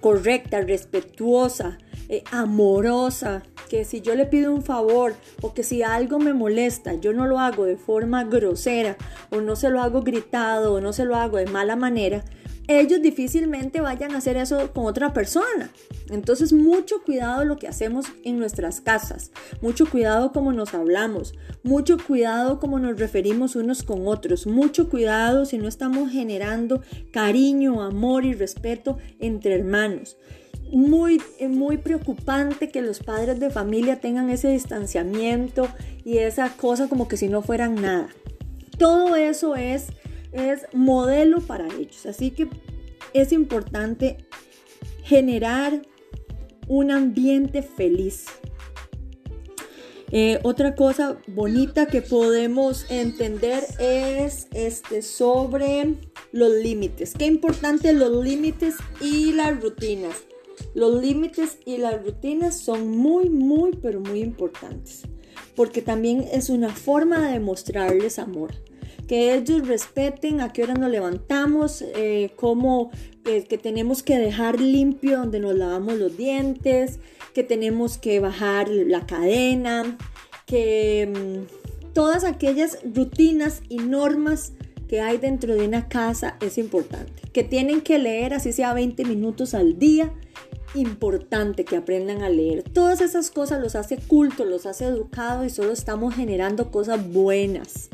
correcta, 0.00 0.60
respetuosa, 0.60 1.78
eh, 2.08 2.22
amorosa, 2.30 3.42
que 3.68 3.84
si 3.84 4.02
yo 4.02 4.14
le 4.14 4.26
pido 4.26 4.54
un 4.54 4.62
favor 4.62 5.14
o 5.42 5.52
que 5.52 5.64
si 5.64 5.82
algo 5.82 6.20
me 6.20 6.32
molesta, 6.32 6.94
yo 6.94 7.12
no 7.12 7.26
lo 7.26 7.40
hago 7.40 7.64
de 7.64 7.76
forma 7.76 8.22
grosera 8.22 8.96
o 9.32 9.40
no 9.40 9.56
se 9.56 9.70
lo 9.70 9.82
hago 9.82 10.02
gritado 10.02 10.74
o 10.74 10.80
no 10.80 10.92
se 10.92 11.04
lo 11.04 11.16
hago 11.16 11.38
de 11.38 11.46
mala 11.46 11.74
manera, 11.74 12.22
ellos 12.78 13.02
difícilmente 13.02 13.80
vayan 13.80 14.14
a 14.14 14.18
hacer 14.18 14.36
eso 14.36 14.72
con 14.72 14.86
otra 14.86 15.12
persona. 15.12 15.72
Entonces, 16.10 16.52
mucho 16.52 17.02
cuidado 17.02 17.44
lo 17.44 17.56
que 17.56 17.66
hacemos 17.66 18.06
en 18.24 18.38
nuestras 18.38 18.80
casas, 18.80 19.32
mucho 19.60 19.90
cuidado 19.90 20.32
como 20.32 20.52
nos 20.52 20.74
hablamos, 20.74 21.34
mucho 21.62 21.98
cuidado 21.98 22.60
como 22.60 22.78
nos 22.78 22.98
referimos 22.98 23.56
unos 23.56 23.82
con 23.82 24.06
otros, 24.06 24.46
mucho 24.46 24.88
cuidado 24.88 25.44
si 25.46 25.58
no 25.58 25.68
estamos 25.68 26.10
generando 26.10 26.82
cariño, 27.12 27.82
amor 27.82 28.24
y 28.24 28.34
respeto 28.34 28.98
entre 29.18 29.54
hermanos. 29.56 30.16
Muy, 30.72 31.20
muy 31.48 31.78
preocupante 31.78 32.68
que 32.68 32.80
los 32.80 33.00
padres 33.00 33.40
de 33.40 33.50
familia 33.50 34.00
tengan 34.00 34.30
ese 34.30 34.48
distanciamiento 34.48 35.66
y 36.04 36.18
esa 36.18 36.50
cosa 36.50 36.88
como 36.88 37.08
que 37.08 37.16
si 37.16 37.28
no 37.28 37.42
fueran 37.42 37.74
nada. 37.74 38.08
Todo 38.78 39.16
eso 39.16 39.56
es 39.56 39.88
es 40.32 40.66
modelo 40.72 41.40
para 41.40 41.66
ellos. 41.66 42.06
Así 42.06 42.30
que 42.30 42.48
es 43.12 43.32
importante 43.32 44.18
generar 45.02 45.82
un 46.68 46.90
ambiente 46.90 47.62
feliz. 47.62 48.26
Eh, 50.12 50.40
otra 50.42 50.74
cosa 50.74 51.20
bonita 51.28 51.86
que 51.86 52.02
podemos 52.02 52.86
entender 52.90 53.64
es 53.78 54.48
este, 54.52 55.02
sobre 55.02 55.94
los 56.32 56.52
límites. 56.52 57.14
Qué 57.16 57.26
importante 57.26 57.92
los 57.92 58.24
límites 58.24 58.74
y 59.00 59.32
las 59.32 59.60
rutinas. 59.60 60.16
Los 60.74 61.00
límites 61.00 61.58
y 61.64 61.78
las 61.78 62.04
rutinas 62.04 62.58
son 62.58 62.88
muy, 62.88 63.30
muy, 63.30 63.72
pero 63.80 64.00
muy 64.00 64.20
importantes. 64.20 65.02
Porque 65.54 65.80
también 65.80 66.26
es 66.32 66.50
una 66.50 66.70
forma 66.70 67.26
de 67.26 67.34
demostrarles 67.34 68.18
amor 68.18 68.52
que 69.10 69.34
ellos 69.34 69.66
respeten 69.66 70.40
a 70.40 70.52
qué 70.52 70.62
hora 70.62 70.74
nos 70.74 70.88
levantamos, 70.88 71.82
eh, 71.82 72.30
cómo 72.36 72.92
eh, 73.24 73.42
que 73.42 73.58
tenemos 73.58 74.04
que 74.04 74.16
dejar 74.16 74.60
limpio 74.60 75.18
donde 75.18 75.40
nos 75.40 75.56
lavamos 75.56 75.94
los 75.94 76.16
dientes, 76.16 77.00
que 77.34 77.42
tenemos 77.42 77.98
que 77.98 78.20
bajar 78.20 78.68
la 78.68 79.08
cadena, 79.08 79.98
que 80.46 81.12
mm, 81.12 81.92
todas 81.92 82.22
aquellas 82.22 82.78
rutinas 82.84 83.62
y 83.68 83.78
normas 83.78 84.52
que 84.86 85.00
hay 85.00 85.18
dentro 85.18 85.56
de 85.56 85.66
una 85.66 85.88
casa 85.88 86.36
es 86.40 86.56
importante. 86.56 87.20
Que 87.32 87.42
tienen 87.42 87.80
que 87.80 87.98
leer 87.98 88.32
así 88.32 88.52
sea 88.52 88.74
20 88.74 89.04
minutos 89.06 89.54
al 89.54 89.76
día. 89.76 90.12
Importante 90.76 91.64
que 91.64 91.76
aprendan 91.76 92.22
a 92.22 92.28
leer. 92.28 92.62
Todas 92.62 93.00
esas 93.00 93.32
cosas 93.32 93.60
los 93.60 93.74
hace 93.74 93.96
culto, 93.96 94.44
los 94.44 94.66
hace 94.66 94.84
educados 94.84 95.44
y 95.46 95.50
solo 95.50 95.72
estamos 95.72 96.14
generando 96.14 96.70
cosas 96.70 97.12
buenas 97.12 97.90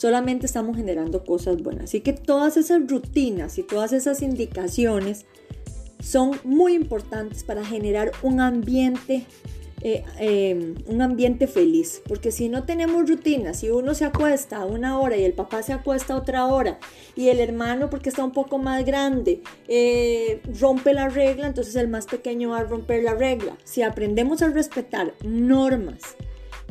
solamente 0.00 0.46
estamos 0.46 0.78
generando 0.78 1.24
cosas 1.24 1.62
buenas. 1.62 1.84
Así 1.84 2.00
que 2.00 2.14
todas 2.14 2.56
esas 2.56 2.80
rutinas 2.88 3.58
y 3.58 3.62
todas 3.62 3.92
esas 3.92 4.22
indicaciones 4.22 5.26
son 6.02 6.40
muy 6.42 6.72
importantes 6.72 7.44
para 7.44 7.62
generar 7.62 8.12
un 8.22 8.40
ambiente 8.40 9.26
eh, 9.82 10.04
em, 10.18 10.74
un 10.86 11.02
ambiente 11.02 11.46
feliz. 11.46 12.00
Porque 12.08 12.32
si 12.32 12.48
no 12.48 12.64
tenemos 12.64 13.10
rutinas, 13.10 13.58
si 13.58 13.68
uno 13.68 13.94
se 13.94 14.06
acuesta 14.06 14.56
a 14.56 14.64
una 14.64 14.98
hora 14.98 15.18
y 15.18 15.24
el 15.24 15.34
papá 15.34 15.62
se 15.62 15.74
acuesta 15.74 16.14
a 16.14 16.16
otra 16.16 16.46
hora 16.46 16.78
y 17.14 17.28
el 17.28 17.38
hermano 17.38 17.90
porque 17.90 18.08
está 18.08 18.24
un 18.24 18.32
poco 18.32 18.56
más 18.56 18.86
grande 18.86 19.42
eh, 19.68 20.40
rompe 20.58 20.94
la 20.94 21.10
regla, 21.10 21.46
entonces 21.46 21.76
el 21.76 21.88
más 21.88 22.06
pequeño 22.06 22.50
va 22.50 22.60
a 22.60 22.64
romper 22.64 23.02
la 23.02 23.14
regla. 23.14 23.58
Si 23.64 23.82
aprendemos 23.82 24.40
a 24.40 24.48
respetar 24.48 25.12
normas, 25.24 26.16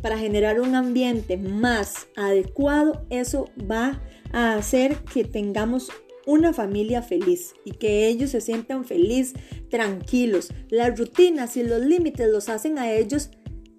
para 0.01 0.17
generar 0.17 0.59
un 0.61 0.75
ambiente 0.75 1.37
más 1.37 2.07
adecuado, 2.15 3.05
eso 3.09 3.49
va 3.59 4.01
a 4.31 4.55
hacer 4.55 4.97
que 5.13 5.23
tengamos 5.23 5.89
una 6.25 6.53
familia 6.53 7.01
feliz 7.01 7.53
y 7.65 7.71
que 7.71 8.07
ellos 8.07 8.31
se 8.31 8.41
sientan 8.41 8.85
felices, 8.85 9.33
tranquilos. 9.69 10.53
Las 10.69 10.97
rutinas 10.97 11.57
y 11.57 11.63
los 11.63 11.81
límites 11.81 12.29
los 12.29 12.49
hacen 12.49 12.77
a 12.77 12.91
ellos 12.91 13.31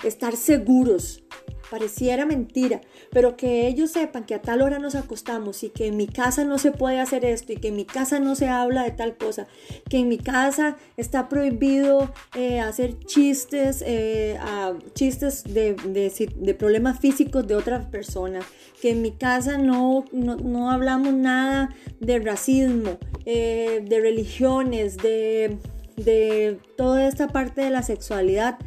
estar 0.04 0.36
seguros 0.36 1.22
pareciera 1.70 2.26
mentira, 2.26 2.80
pero 3.10 3.36
que 3.36 3.68
ellos 3.68 3.92
sepan 3.92 4.24
que 4.24 4.34
a 4.34 4.42
tal 4.42 4.60
hora 4.60 4.78
nos 4.78 4.94
acostamos 4.94 5.62
y 5.62 5.70
que 5.70 5.86
en 5.86 5.96
mi 5.96 6.06
casa 6.08 6.44
no 6.44 6.58
se 6.58 6.72
puede 6.72 6.98
hacer 6.98 7.24
esto 7.24 7.52
y 7.52 7.56
que 7.56 7.68
en 7.68 7.76
mi 7.76 7.84
casa 7.84 8.18
no 8.18 8.34
se 8.34 8.48
habla 8.48 8.82
de 8.82 8.90
tal 8.90 9.16
cosa, 9.16 9.46
que 9.88 9.98
en 9.98 10.08
mi 10.08 10.18
casa 10.18 10.76
está 10.96 11.28
prohibido 11.28 12.12
eh, 12.36 12.60
hacer 12.60 12.98
chistes, 13.04 13.84
eh, 13.86 14.38
chistes 14.94 15.44
de, 15.44 15.76
problemas 16.58 16.98
físicos 16.98 17.46
de 17.46 17.54
otras 17.54 17.86
personas, 17.86 18.44
que 18.82 18.90
en 18.90 19.02
mi 19.02 19.12
casa 19.12 19.56
no, 19.56 20.04
no, 20.12 20.70
hablamos 20.70 21.14
nada 21.14 21.74
de 22.00 22.18
racismo, 22.18 22.98
eh, 23.26 23.84
de 23.88 24.00
religiones, 24.00 24.96
de, 24.96 25.58
de 25.96 26.58
toda 26.76 27.06
esta 27.06 27.28
parte 27.28 27.60
de 27.60 27.70
la 27.70 27.82
sexualidad 27.82 28.58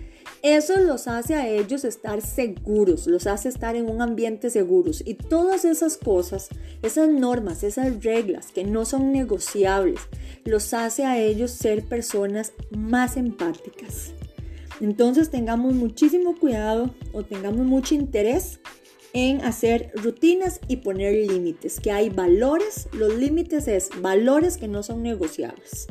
eso 0.44 0.78
los 0.78 1.08
hace 1.08 1.36
a 1.36 1.48
ellos 1.48 1.86
estar 1.86 2.22
seguros, 2.22 3.08
los 3.08 3.28
hace 3.28 3.48
estar 3.48 3.78
en 3.78 3.90
un 3.90 4.02
ambiente 4.02 4.50
seguros. 4.50 5.02
Y 5.06 5.14
todas 5.14 5.64
esas 5.64 5.96
cosas, 5.96 6.50
esas 6.82 7.08
normas, 7.08 7.64
esas 7.64 8.04
reglas 8.04 8.52
que 8.52 8.66
no 8.66 8.84
son 8.84 9.14
negociables, 9.14 10.02
los 10.44 10.74
hace 10.74 11.06
a 11.06 11.18
ellos 11.18 11.52
ser 11.52 11.86
personas 11.86 12.52
más 12.72 13.16
empáticas. 13.16 14.12
Entonces 14.82 15.30
tengamos 15.32 15.74
muchísimo 15.76 16.38
cuidado 16.38 16.94
o 17.14 17.24
tengamos 17.24 17.66
mucho 17.66 17.96
interés 17.96 18.60
en 19.14 19.40
hacer 19.46 19.92
rutinas 19.96 20.60
y 20.68 20.78
poner 20.78 21.26
límites, 21.26 21.80
que 21.80 21.92
hay 21.92 22.10
valores, 22.10 22.90
los 22.92 23.16
límites 23.16 23.70
es 23.70 23.90
valores 24.02 24.58
que 24.58 24.68
no 24.68 24.84
son 24.84 25.04
negociables. 25.04 25.88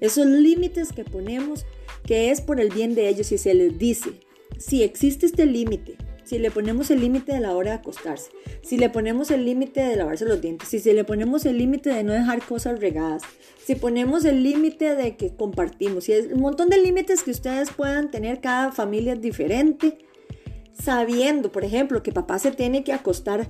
Esos 0.00 0.26
límites 0.26 0.92
que 0.92 1.04
ponemos 1.04 1.64
que 2.06 2.30
es 2.30 2.40
por 2.40 2.60
el 2.60 2.70
bien 2.70 2.94
de 2.94 3.08
ellos 3.08 3.32
y 3.32 3.38
se 3.38 3.54
les 3.54 3.78
dice, 3.78 4.10
si 4.58 4.82
existe 4.82 5.26
este 5.26 5.44
límite, 5.44 5.96
si 6.24 6.38
le 6.38 6.50
ponemos 6.50 6.90
el 6.90 7.00
límite 7.00 7.32
de 7.32 7.40
la 7.40 7.54
hora 7.54 7.72
de 7.72 7.76
acostarse, 7.78 8.30
si 8.62 8.76
le 8.78 8.90
ponemos 8.90 9.30
el 9.30 9.44
límite 9.44 9.80
de 9.80 9.96
lavarse 9.96 10.24
los 10.24 10.40
dientes, 10.40 10.68
si 10.68 10.92
le 10.92 11.04
ponemos 11.04 11.44
el 11.46 11.58
límite 11.58 11.90
de 11.90 12.02
no 12.02 12.12
dejar 12.12 12.42
cosas 12.42 12.80
regadas, 12.80 13.22
si 13.64 13.74
ponemos 13.74 14.24
el 14.24 14.42
límite 14.42 14.94
de 14.94 15.16
que 15.16 15.34
compartimos, 15.36 16.04
si 16.04 16.12
es 16.12 16.32
un 16.32 16.40
montón 16.40 16.68
de 16.68 16.80
límites 16.80 17.22
que 17.22 17.30
ustedes 17.30 17.70
puedan 17.70 18.10
tener, 18.10 18.40
cada 18.40 18.72
familia 18.72 19.12
es 19.12 19.20
diferente, 19.20 19.98
sabiendo, 20.72 21.52
por 21.52 21.64
ejemplo, 21.64 22.02
que 22.02 22.12
papá 22.12 22.38
se 22.38 22.50
tiene 22.50 22.84
que 22.84 22.92
acostar 22.92 23.48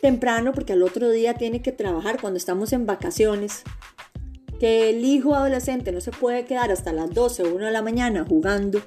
temprano 0.00 0.52
porque 0.52 0.72
al 0.72 0.82
otro 0.82 1.10
día 1.10 1.34
tiene 1.34 1.62
que 1.62 1.72
trabajar 1.72 2.20
cuando 2.20 2.36
estamos 2.36 2.72
en 2.72 2.86
vacaciones, 2.86 3.62
que 4.58 4.90
el 4.90 5.04
hijo 5.04 5.34
adolescente 5.34 5.92
no 5.92 6.00
se 6.00 6.10
puede 6.10 6.44
quedar 6.44 6.70
hasta 6.70 6.92
las 6.92 7.12
12 7.12 7.44
o 7.44 7.54
1 7.54 7.66
de 7.66 7.72
la 7.72 7.82
mañana 7.82 8.24
jugando, 8.26 8.80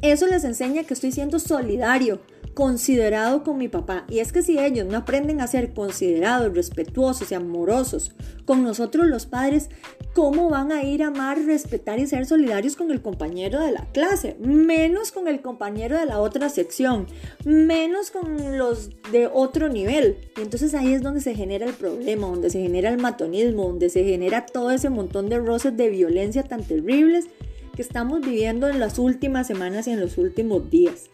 eso 0.00 0.26
les 0.26 0.44
enseña 0.44 0.84
que 0.84 0.94
estoy 0.94 1.12
siendo 1.12 1.38
solidario, 1.38 2.20
considerado 2.54 3.42
con 3.42 3.58
mi 3.58 3.68
papá. 3.68 4.04
Y 4.08 4.18
es 4.18 4.32
que 4.32 4.42
si 4.42 4.58
ellos 4.58 4.86
no 4.86 4.98
aprenden 4.98 5.40
a 5.40 5.46
ser 5.46 5.72
considerados, 5.72 6.54
respetuosos 6.54 7.30
y 7.30 7.34
amorosos 7.34 8.12
con 8.44 8.62
nosotros 8.62 9.06
los 9.06 9.26
padres, 9.26 9.70
¿cómo 10.14 10.50
van 10.50 10.72
a 10.72 10.82
ir 10.82 11.02
a 11.02 11.08
amar, 11.08 11.38
respetar 11.38 11.98
y 11.98 12.06
ser 12.06 12.26
solidarios 12.26 12.76
con 12.76 12.90
el 12.90 13.00
compañero 13.00 13.60
de 13.60 13.72
la 13.72 13.86
clase? 13.92 14.36
Menos 14.40 15.12
con 15.12 15.28
el 15.28 15.40
compañero 15.40 15.98
de 15.98 16.06
la 16.06 16.20
otra 16.20 16.48
sección, 16.48 17.06
menos 17.44 18.10
con 18.10 18.58
los 18.58 18.90
de 19.10 19.26
otro 19.26 19.68
nivel. 19.68 20.18
Y 20.36 20.42
entonces 20.42 20.74
ahí 20.74 20.92
es 20.92 21.02
donde 21.02 21.20
se 21.20 21.34
genera 21.34 21.66
el 21.66 21.74
problema, 21.74 22.26
donde 22.26 22.50
se 22.50 22.60
genera 22.60 22.90
el 22.90 22.98
matonismo, 22.98 23.64
donde 23.64 23.88
se 23.88 24.04
genera 24.04 24.44
todo 24.46 24.70
ese 24.70 24.90
montón 24.90 25.28
de 25.28 25.38
roces 25.38 25.76
de 25.76 25.88
violencia 25.88 26.42
tan 26.42 26.62
terribles 26.62 27.26
que 27.74 27.82
estamos 27.82 28.20
viviendo 28.20 28.68
en 28.68 28.80
las 28.80 28.98
últimas 28.98 29.46
semanas 29.46 29.86
y 29.86 29.92
en 29.92 30.00
los 30.00 30.18
últimos 30.18 30.68
días. 30.68 31.11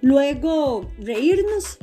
Luego, 0.00 0.90
reírnos, 0.98 1.78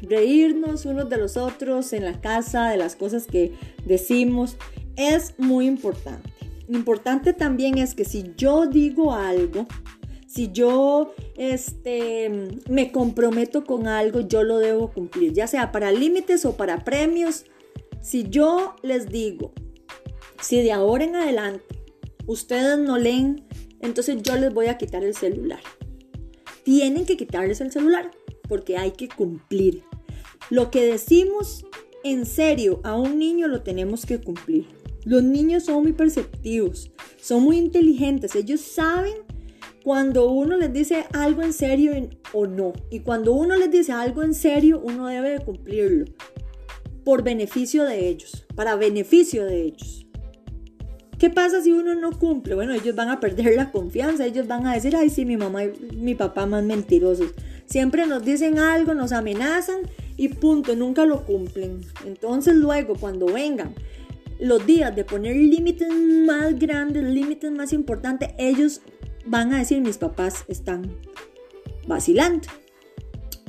reírnos 0.00 0.86
unos 0.86 1.08
de 1.08 1.18
los 1.18 1.36
otros 1.36 1.92
en 1.92 2.04
la 2.04 2.20
casa, 2.20 2.70
de 2.70 2.76
las 2.76 2.96
cosas 2.96 3.26
que 3.26 3.52
decimos, 3.84 4.56
es 4.96 5.34
muy 5.38 5.66
importante. 5.66 6.30
Importante 6.68 7.32
también 7.32 7.78
es 7.78 7.94
que 7.94 8.04
si 8.04 8.32
yo 8.36 8.66
digo 8.66 9.14
algo, 9.14 9.66
si 10.26 10.50
yo 10.52 11.14
este, 11.36 12.30
me 12.68 12.92
comprometo 12.92 13.64
con 13.64 13.86
algo, 13.86 14.20
yo 14.20 14.42
lo 14.42 14.58
debo 14.58 14.92
cumplir, 14.92 15.32
ya 15.32 15.46
sea 15.46 15.72
para 15.72 15.90
límites 15.92 16.44
o 16.44 16.56
para 16.56 16.84
premios. 16.84 17.44
Si 18.02 18.28
yo 18.28 18.76
les 18.82 19.08
digo, 19.08 19.52
si 20.40 20.62
de 20.62 20.72
ahora 20.72 21.04
en 21.04 21.16
adelante 21.16 21.64
ustedes 22.26 22.78
no 22.78 22.98
leen, 22.98 23.46
entonces 23.80 24.22
yo 24.22 24.36
les 24.36 24.52
voy 24.52 24.66
a 24.66 24.76
quitar 24.76 25.02
el 25.02 25.14
celular 25.14 25.60
tienen 26.68 27.06
que 27.06 27.16
quitarles 27.16 27.62
el 27.62 27.72
celular 27.72 28.10
porque 28.46 28.76
hay 28.76 28.90
que 28.90 29.08
cumplir. 29.08 29.84
Lo 30.50 30.70
que 30.70 30.84
decimos 30.84 31.64
en 32.04 32.26
serio 32.26 32.82
a 32.84 32.94
un 32.94 33.18
niño 33.18 33.48
lo 33.48 33.62
tenemos 33.62 34.04
que 34.04 34.20
cumplir. 34.20 34.66
Los 35.06 35.22
niños 35.22 35.64
son 35.64 35.84
muy 35.84 35.94
perceptivos, 35.94 36.90
son 37.16 37.44
muy 37.44 37.56
inteligentes, 37.56 38.34
ellos 38.34 38.60
saben 38.60 39.14
cuando 39.82 40.30
uno 40.30 40.58
les 40.58 40.70
dice 40.70 41.06
algo 41.14 41.40
en 41.40 41.54
serio 41.54 41.92
o 42.34 42.46
no. 42.46 42.74
Y 42.90 43.00
cuando 43.00 43.32
uno 43.32 43.56
les 43.56 43.70
dice 43.70 43.92
algo 43.92 44.22
en 44.22 44.34
serio, 44.34 44.82
uno 44.84 45.06
debe 45.06 45.30
de 45.30 45.38
cumplirlo 45.38 46.04
por 47.02 47.22
beneficio 47.22 47.84
de 47.84 48.10
ellos, 48.10 48.46
para 48.54 48.76
beneficio 48.76 49.46
de 49.46 49.62
ellos. 49.62 50.07
¿Qué 51.18 51.30
pasa 51.30 51.60
si 51.60 51.72
uno 51.72 51.96
no 51.96 52.16
cumple? 52.16 52.54
Bueno, 52.54 52.72
ellos 52.74 52.94
van 52.94 53.08
a 53.08 53.18
perder 53.18 53.56
la 53.56 53.72
confianza, 53.72 54.24
ellos 54.24 54.46
van 54.46 54.66
a 54.66 54.74
decir, 54.74 54.94
ay, 54.94 55.10
sí, 55.10 55.24
mi 55.24 55.36
mamá 55.36 55.64
y 55.64 55.72
mi 55.96 56.14
papá 56.14 56.46
más 56.46 56.62
mentirosos. 56.62 57.32
Siempre 57.66 58.06
nos 58.06 58.24
dicen 58.24 58.58
algo, 58.58 58.94
nos 58.94 59.10
amenazan 59.10 59.80
y 60.16 60.28
punto, 60.28 60.76
nunca 60.76 61.04
lo 61.04 61.24
cumplen. 61.24 61.80
Entonces 62.06 62.54
luego, 62.54 62.94
cuando 62.94 63.26
vengan 63.26 63.74
los 64.38 64.64
días 64.64 64.94
de 64.94 65.04
poner 65.04 65.34
límites 65.34 65.88
más 65.92 66.56
grandes, 66.56 67.02
límites 67.02 67.50
más 67.50 67.72
importantes, 67.72 68.30
ellos 68.38 68.80
van 69.26 69.52
a 69.52 69.58
decir, 69.58 69.80
mis 69.80 69.98
papás 69.98 70.44
están 70.46 70.94
vacilando. 71.88 72.46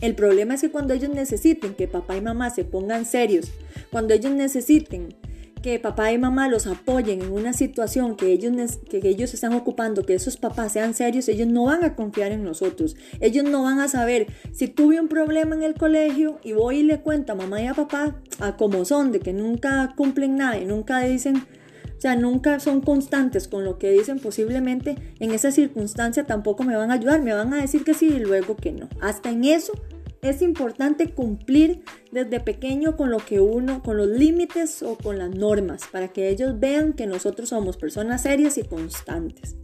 El 0.01 0.15
problema 0.15 0.55
es 0.55 0.61
que 0.61 0.71
cuando 0.71 0.95
ellos 0.95 1.11
necesiten 1.11 1.75
que 1.75 1.87
papá 1.87 2.17
y 2.17 2.21
mamá 2.21 2.49
se 2.49 2.63
pongan 2.63 3.05
serios, 3.05 3.51
cuando 3.91 4.15
ellos 4.15 4.31
necesiten 4.31 5.15
que 5.61 5.79
papá 5.79 6.11
y 6.11 6.17
mamá 6.17 6.47
los 6.47 6.67
apoyen 6.67 7.21
en 7.21 7.31
una 7.31 7.53
situación 7.53 8.15
que 8.15 8.31
ellos, 8.31 8.79
que 8.89 9.01
ellos 9.03 9.33
están 9.33 9.53
ocupando, 9.53 10.05
que 10.05 10.13
esos 10.13 10.37
papás 10.37 10.73
sean 10.73 10.93
serios, 10.93 11.27
ellos 11.27 11.47
no 11.47 11.65
van 11.65 11.83
a 11.83 11.95
confiar 11.95 12.31
en 12.31 12.43
nosotros. 12.43 12.95
Ellos 13.19 13.43
no 13.43 13.63
van 13.63 13.79
a 13.79 13.87
saber 13.87 14.27
si 14.53 14.67
tuve 14.67 14.99
un 14.99 15.07
problema 15.07 15.55
en 15.55 15.63
el 15.63 15.73
colegio 15.73 16.39
y 16.43 16.53
voy 16.53 16.77
y 16.77 16.83
le 16.83 17.01
cuento 17.01 17.33
a 17.33 17.35
mamá 17.35 17.61
y 17.61 17.67
a 17.67 17.73
papá 17.73 18.15
a 18.39 18.57
cómo 18.57 18.85
son, 18.85 19.11
de 19.11 19.19
que 19.19 19.33
nunca 19.33 19.93
cumplen 19.95 20.37
nada 20.37 20.57
y 20.57 20.65
nunca 20.65 20.99
dicen, 21.01 21.37
o 21.37 22.01
sea, 22.01 22.15
nunca 22.15 22.61
son 22.61 22.79
constantes 22.79 23.49
con 23.49 23.65
lo 23.65 23.77
que 23.77 23.91
dicen, 23.91 24.19
posiblemente 24.19 24.95
en 25.19 25.31
esa 25.31 25.51
circunstancia 25.51 26.23
tampoco 26.23 26.63
me 26.63 26.77
van 26.77 26.91
a 26.91 26.93
ayudar, 26.93 27.21
me 27.21 27.33
van 27.33 27.53
a 27.53 27.57
decir 27.57 27.83
que 27.83 27.93
sí 27.93 28.07
y 28.07 28.19
luego 28.19 28.55
que 28.55 28.71
no. 28.71 28.87
Hasta 29.01 29.29
en 29.29 29.43
eso 29.43 29.73
es 30.21 30.41
importante 30.41 31.13
cumplir 31.13 31.83
desde 32.11 32.39
pequeño 32.39 32.97
con 32.97 33.09
lo 33.09 33.17
que 33.19 33.39
uno, 33.39 33.81
con 33.83 33.97
los 33.97 34.07
límites 34.07 34.83
o 34.83 34.97
con 34.97 35.17
las 35.17 35.29
normas, 35.29 35.83
para 35.91 36.09
que 36.09 36.29
ellos 36.29 36.59
vean 36.59 36.93
que 36.93 37.07
nosotros 37.07 37.49
somos 37.49 37.77
personas 37.77 38.23
serias 38.23 38.57
y 38.57 38.63
constantes. 38.63 39.55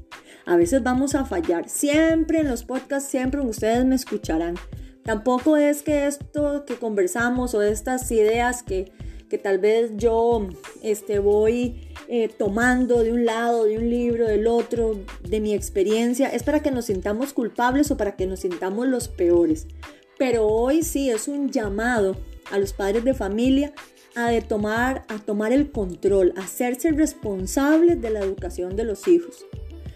A 0.46 0.56
veces 0.58 0.84
vamos 0.84 1.16
a 1.16 1.26
fallar, 1.26 1.68
siempre 1.70 2.40
en 2.40 2.48
los 2.48 2.64
podcasts, 2.64 3.10
siempre 3.10 3.42
ustedes 3.42 3.84
me 3.86 3.96
escucharán. 3.96 4.56
Tampoco 5.04 5.58
es 5.58 5.82
que 5.82 6.08
esto 6.08 6.66
que 6.66 6.76
conversamos 6.76 7.54
o 7.54 7.62
estas 7.62 8.10
ideas 8.12 8.64
que, 8.64 8.92
que 9.30 9.38
tal 9.38 9.60
vez 9.60 9.92
yo 9.98 10.48
este, 10.82 11.20
voy 11.20 11.90
eh, 12.08 12.30
tomando 12.30 13.04
de 13.04 13.12
un 13.12 13.26
lado, 13.26 13.66
de 13.66 13.78
un 13.78 13.90
libro, 13.90 14.28
del 14.28 14.48
otro, 14.48 15.00
de 15.28 15.40
mi 15.40 15.54
experiencia, 15.54 16.28
es 16.30 16.44
para 16.44 16.62
que 16.62 16.72
nos 16.72 16.86
sintamos 16.86 17.34
culpables 17.34 17.90
o 17.92 17.98
para 17.98 18.16
que 18.16 18.28
nos 18.28 18.42
sintamos 18.42 18.88
los 18.88 19.08
peores. 19.08 19.68
Pero 20.18 20.48
hoy 20.48 20.84
sí 20.84 21.10
es 21.10 21.28
un 21.28 21.50
llamado 21.50 22.16
a 22.52 22.58
los 22.58 22.74
padres 22.74 23.04
de 23.04 23.14
familia 23.14 23.74
a, 24.16 24.32
tomar, 24.42 25.06
a 25.10 25.20
tomar 25.20 25.52
el 25.52 25.72
control, 25.72 26.34
a 26.38 26.42
hacerse 26.42 26.92
responsables 26.92 28.02
de 28.02 28.10
la 28.10 28.20
educación 28.20 28.76
de 28.76 28.86
los 28.86 29.08
hijos, 29.08 29.46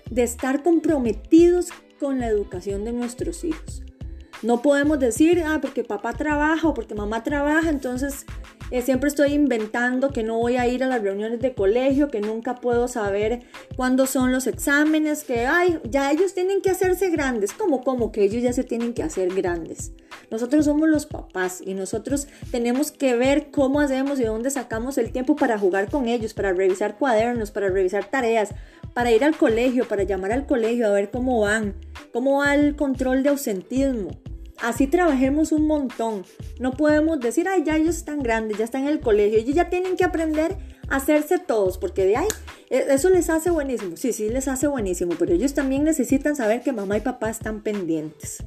de 0.10 0.24
estar 0.24 0.62
comprometidos 0.62 1.70
con 2.00 2.20
la 2.20 2.28
educación 2.28 2.84
de 2.84 2.94
nuestros 2.94 3.44
hijos. 3.44 3.84
No 4.42 4.62
podemos 4.62 5.00
decir, 5.00 5.44
ah, 5.46 5.60
porque 5.62 5.84
papá 5.84 6.14
trabaja 6.14 6.68
o 6.68 6.74
porque 6.74 6.96
mamá 6.96 7.24
trabaja, 7.24 7.70
entonces 7.70 8.26
eh, 8.72 8.82
siempre 8.84 9.10
estoy 9.10 9.34
inventando 9.34 10.12
que 10.12 10.24
no 10.24 10.38
voy 10.38 10.56
a 10.58 10.68
ir 10.68 10.84
a 10.84 10.88
las 10.88 11.02
reuniones 11.02 11.42
de 11.42 11.54
colegio, 11.54 12.10
que 12.10 12.22
nunca 12.22 12.56
puedo 12.56 12.88
saber 12.88 13.42
cuándo 13.76 14.06
son 14.06 14.32
los 14.32 14.48
exámenes, 14.48 15.24
que 15.24 15.46
ay, 15.46 15.80
ya 15.90 16.12
ellos 16.12 16.36
tienen 16.36 16.62
que 16.62 16.70
hacerse 16.70 17.10
grandes. 17.10 17.52
¿Cómo? 17.52 17.84
¿Cómo? 17.84 18.12
Que 18.12 18.24
ellos 18.24 18.44
ya 18.44 18.54
se 18.54 18.64
tienen 18.64 18.94
que 18.94 19.04
hacer 19.04 19.34
grandes. 19.34 19.92
Nosotros 20.30 20.66
somos 20.66 20.88
los 20.88 21.08
papás 21.08 21.62
y 21.66 21.74
nosotros 21.74 22.28
tenemos 22.52 22.92
que 22.92 23.16
ver 23.16 23.50
cómo 23.50 23.82
hacemos 23.82 24.20
y 24.20 24.24
dónde 24.24 24.52
sacamos 24.52 25.00
el 25.00 25.12
tiempo 25.12 25.36
para 25.36 25.58
jugar 25.58 25.90
con 25.90 26.08
ellos, 26.08 26.36
para 26.36 26.54
revisar 26.54 26.98
cuadernos, 26.98 27.50
para 27.50 27.70
revisar 27.70 28.06
tareas, 28.06 28.52
para 28.94 29.12
ir 29.12 29.24
al 29.24 29.36
colegio, 29.36 29.88
para 29.88 30.04
llamar 30.04 30.32
al 30.32 30.46
colegio 30.46 30.88
a 30.88 30.92
ver 30.92 31.10
cómo 31.10 31.42
van, 31.42 31.74
cómo 32.14 32.40
va 32.40 32.54
el 32.54 32.76
control 32.76 33.24
de 33.24 33.30
ausentismo. 33.30 34.12
Así 34.62 34.88
trabajemos 34.88 35.52
un 35.52 35.68
montón. 35.68 36.26
No 36.60 36.74
podemos 36.74 37.20
decir, 37.20 37.48
ay, 37.48 37.64
ya 37.66 37.78
ellos 37.78 37.96
están 37.96 38.22
grandes, 38.22 38.58
ya 38.58 38.66
están 38.66 38.84
en 38.84 38.90
el 38.90 39.00
colegio, 39.00 39.40
ellos 39.40 39.56
ya 39.56 39.70
tienen 39.70 39.96
que 39.96 40.04
aprender 40.04 40.58
a 40.90 40.98
hacerse 40.98 41.40
todos, 41.40 41.78
porque 41.78 42.06
de 42.06 42.18
ahí 42.18 42.28
e, 42.70 42.86
eso 42.90 43.10
les 43.10 43.30
hace 43.30 43.50
buenísimo. 43.50 43.96
Sí, 43.96 44.12
sí, 44.12 44.30
les 44.30 44.48
hace 44.48 44.68
buenísimo, 44.68 45.14
pero 45.18 45.34
ellos 45.34 45.54
también 45.54 45.84
necesitan 45.84 46.36
saber 46.36 46.62
que 46.62 46.74
mamá 46.74 46.98
y 46.98 47.02
papá 47.02 47.30
están 47.30 47.62
pendientes. 47.62 48.44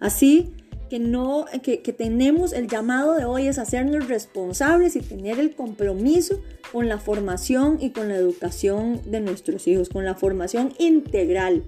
Así 0.00 0.54
que 0.88 0.98
no, 0.98 1.46
que, 1.62 1.78
tenemos 1.92 2.52
el 2.52 2.66
llamado 2.66 3.14
de 3.14 3.24
hoy 3.24 3.46
es 3.46 3.58
hacernos 3.58 4.08
responsables 4.08 4.96
y 4.96 5.00
tener 5.00 5.38
el 5.38 5.54
compromiso 5.54 6.40
con 6.72 6.88
la 6.88 6.98
formación 6.98 7.78
y 7.80 7.90
con 7.90 8.08
la 8.08 8.16
educación 8.16 9.00
de 9.06 9.20
nuestros 9.20 9.68
hijos, 9.68 9.88
con 9.88 10.04
la 10.04 10.14
formación 10.16 10.74
integral. 10.78 11.62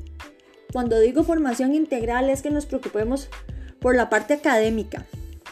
Cuando 0.72 0.98
digo 0.98 1.22
formación 1.22 1.74
integral 1.74 2.30
es 2.30 2.42
que 2.42 2.50
nos 2.50 2.66
preocupemos 2.66 3.28
por 3.82 3.94
la 3.94 4.08
parte 4.08 4.34
académica, 4.34 5.04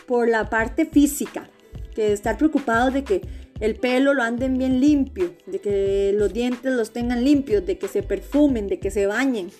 por 0.06 0.28
la 0.28 0.48
parte 0.48 0.86
física, 0.86 1.50
que 1.94 2.12
estar 2.12 2.38
preocupados 2.38 2.94
de 2.94 3.04
que 3.04 3.22
el 3.60 3.76
pelo 3.76 4.14
lo 4.14 4.22
anden 4.22 4.56
bien 4.56 4.80
limpio, 4.80 5.34
de 5.46 5.58
que 5.58 6.14
los 6.16 6.32
dientes 6.32 6.72
los 6.72 6.92
tengan 6.92 7.24
limpios, 7.24 7.66
de 7.66 7.76
que 7.76 7.88
se 7.88 8.02
perfumen, 8.02 8.68
de 8.68 8.78
que 8.78 8.90
se 8.90 9.06
bañen, 9.06 9.50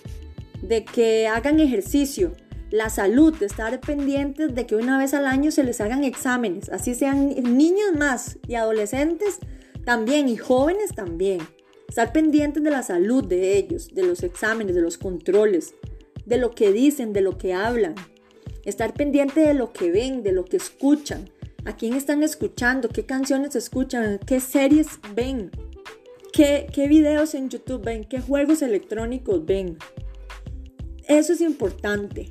de 0.63 0.83
que 0.83 1.27
hagan 1.27 1.59
ejercicio, 1.59 2.33
la 2.71 2.89
salud, 2.89 3.35
estar 3.43 3.79
pendientes 3.81 4.55
de 4.55 4.65
que 4.65 4.75
una 4.75 4.97
vez 4.97 5.13
al 5.13 5.27
año 5.27 5.51
se 5.51 5.63
les 5.63 5.81
hagan 5.81 6.03
exámenes, 6.03 6.69
así 6.69 6.95
sean 6.95 7.29
niños 7.57 7.93
más 7.97 8.39
y 8.47 8.55
adolescentes 8.55 9.39
también 9.83 10.29
y 10.29 10.37
jóvenes 10.37 10.95
también. 10.95 11.39
Estar 11.89 12.13
pendientes 12.13 12.63
de 12.63 12.71
la 12.71 12.83
salud 12.83 13.25
de 13.25 13.57
ellos, 13.57 13.93
de 13.93 14.03
los 14.03 14.23
exámenes, 14.23 14.75
de 14.75 14.81
los 14.81 14.97
controles, 14.97 15.75
de 16.25 16.37
lo 16.37 16.51
que 16.51 16.71
dicen, 16.71 17.11
de 17.11 17.19
lo 17.19 17.37
que 17.37 17.53
hablan. 17.53 17.95
Estar 18.65 18.93
pendiente 18.93 19.41
de 19.41 19.53
lo 19.53 19.73
que 19.73 19.91
ven, 19.91 20.23
de 20.23 20.31
lo 20.31 20.45
que 20.45 20.57
escuchan. 20.57 21.29
¿A 21.65 21.75
quién 21.75 21.93
están 21.93 22.23
escuchando? 22.23 22.89
¿Qué 22.89 23.05
canciones 23.05 23.55
escuchan? 23.55 24.19
¿Qué 24.25 24.39
series 24.39 24.87
ven? 25.15 25.51
¿Qué, 26.33 26.67
qué 26.73 26.87
videos 26.87 27.35
en 27.35 27.49
YouTube 27.49 27.83
ven? 27.83 28.03
¿Qué 28.03 28.19
juegos 28.19 28.61
electrónicos 28.61 29.45
ven? 29.45 29.77
Eso 31.07 31.33
es 31.33 31.41
importante. 31.41 32.29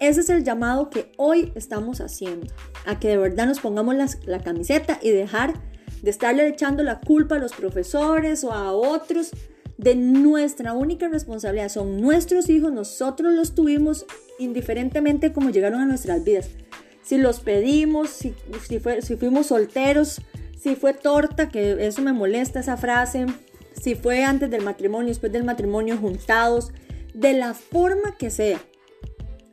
Ese 0.00 0.20
es 0.20 0.30
el 0.30 0.44
llamado 0.44 0.88
que 0.88 1.12
hoy 1.18 1.52
estamos 1.54 2.00
haciendo, 2.00 2.46
a 2.86 2.98
que 2.98 3.08
de 3.08 3.18
verdad 3.18 3.46
nos 3.46 3.60
pongamos 3.60 3.94
la, 4.24 4.40
camiseta 4.40 4.98
y 5.02 5.10
dejar 5.10 5.52
de 6.00 6.10
estarle 6.10 6.48
echando 6.48 6.82
la 6.82 7.00
culpa 7.00 7.36
a 7.36 7.38
los 7.38 7.52
profesores 7.52 8.42
o 8.44 8.52
a 8.52 8.72
otros 8.72 9.32
de 9.80 9.94
nuestra 9.94 10.74
única 10.74 11.08
responsabilidad. 11.08 11.70
Son 11.70 12.00
nuestros 12.00 12.50
hijos, 12.50 12.70
nosotros 12.70 13.32
los 13.32 13.54
tuvimos 13.54 14.04
indiferentemente 14.38 15.32
como 15.32 15.50
llegaron 15.50 15.80
a 15.80 15.86
nuestras 15.86 16.22
vidas. 16.22 16.50
Si 17.02 17.16
los 17.16 17.40
pedimos, 17.40 18.10
si, 18.10 18.34
si 18.68 19.16
fuimos 19.16 19.46
solteros, 19.46 20.20
si 20.60 20.76
fue 20.76 20.92
torta, 20.92 21.48
que 21.48 21.86
eso 21.86 22.02
me 22.02 22.12
molesta 22.12 22.60
esa 22.60 22.76
frase, 22.76 23.24
si 23.72 23.94
fue 23.94 24.22
antes 24.22 24.50
del 24.50 24.62
matrimonio, 24.62 25.08
después 25.08 25.32
del 25.32 25.44
matrimonio, 25.44 25.96
juntados, 25.96 26.72
de 27.14 27.32
la 27.32 27.54
forma 27.54 28.16
que 28.18 28.28
sea 28.28 28.60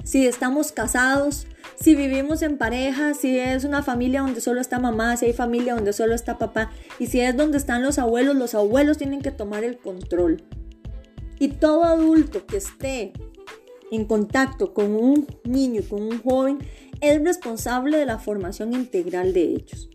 si 0.08 0.26
estamos 0.26 0.72
casados, 0.72 1.48
si 1.76 1.94
vivimos 1.94 2.42
en 2.42 2.58
pareja, 2.58 3.14
si 3.14 3.38
es 3.38 3.66
una 3.66 3.84
familia 3.84 4.22
donde 4.22 4.40
solo 4.40 4.62
está 4.62 4.80
mamá, 4.80 5.18
si 5.18 5.26
hay 5.26 5.34
familia 5.34 5.76
donde 5.76 5.92
solo 5.92 6.16
está 6.16 6.38
papá, 6.38 6.72
y 6.98 7.08
si 7.08 7.20
es 7.20 7.36
donde 7.36 7.58
están 7.58 7.84
los 7.84 8.00
abuelos, 8.00 8.38
los 8.38 8.56
abuelos 8.56 8.98
tienen 8.98 9.22
que 9.22 9.32
tomar 9.32 9.66
el 9.66 9.78
control. 9.78 10.46
Y 11.40 11.50
todo 11.50 11.84
adulto 11.84 12.46
que 12.46 12.56
esté 12.56 13.12
en 13.92 14.06
contacto 14.06 14.74
con 14.74 14.96
un 14.96 15.28
niño, 15.44 15.82
con 15.90 16.02
un 16.04 16.24
joven, 16.24 16.60
es 17.02 17.22
responsable 17.22 17.98
de 17.98 18.06
la 18.06 18.18
formación 18.18 18.72
integral 18.72 19.34
de 19.34 19.42
ellos. 19.42 19.90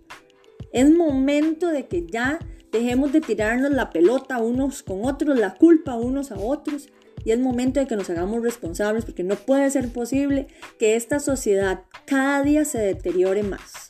Es 0.74 0.90
momento 0.90 1.68
de 1.68 1.86
que 1.86 2.06
ya 2.06 2.38
dejemos 2.70 3.12
de 3.12 3.22
tirarnos 3.22 3.70
la 3.70 3.88
pelota 3.88 4.36
unos 4.42 4.82
con 4.82 5.06
otros, 5.06 5.38
la 5.38 5.54
culpa 5.54 5.94
unos 5.94 6.32
a 6.32 6.38
otros 6.38 6.90
y 7.24 7.30
es 7.30 7.38
momento 7.38 7.80
de 7.80 7.86
que 7.86 7.96
nos 7.96 8.10
hagamos 8.10 8.42
responsables 8.42 9.04
porque 9.04 9.24
no 9.24 9.36
puede 9.36 9.70
ser 9.70 9.88
posible 9.88 10.48
que 10.78 10.96
esta 10.96 11.20
sociedad 11.20 11.82
cada 12.06 12.42
día 12.42 12.64
se 12.64 12.78
deteriore 12.78 13.42
más. 13.42 13.88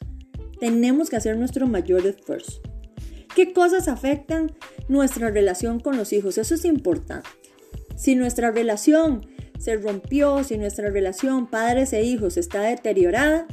Tenemos 0.61 1.11
que 1.11 1.16
hacer 1.16 1.37
nuestro 1.37 1.66
mayor 1.66 2.07
esfuerzo. 2.07 2.61
¿Qué 3.35 3.53
cosas 3.53 3.88
afectan 3.88 4.53
nuestra 4.88 5.31
relación 5.31 5.81
con 5.81 5.97
los 5.97 6.12
hijos? 6.12 6.38
Eso 6.38 6.55
es 6.55 6.64
importante. 6.64 7.29
Si 7.97 8.14
nuestra 8.14 8.51
relación 8.51 9.27
se 9.59 9.77
rompió, 9.77 10.45
si 10.45 10.59
nuestra 10.59 10.90
relación 10.90 11.47
padres 11.47 11.92
e 11.92 12.03
hijos 12.03 12.37
está 12.37 12.61
deteriorada, 12.62 13.47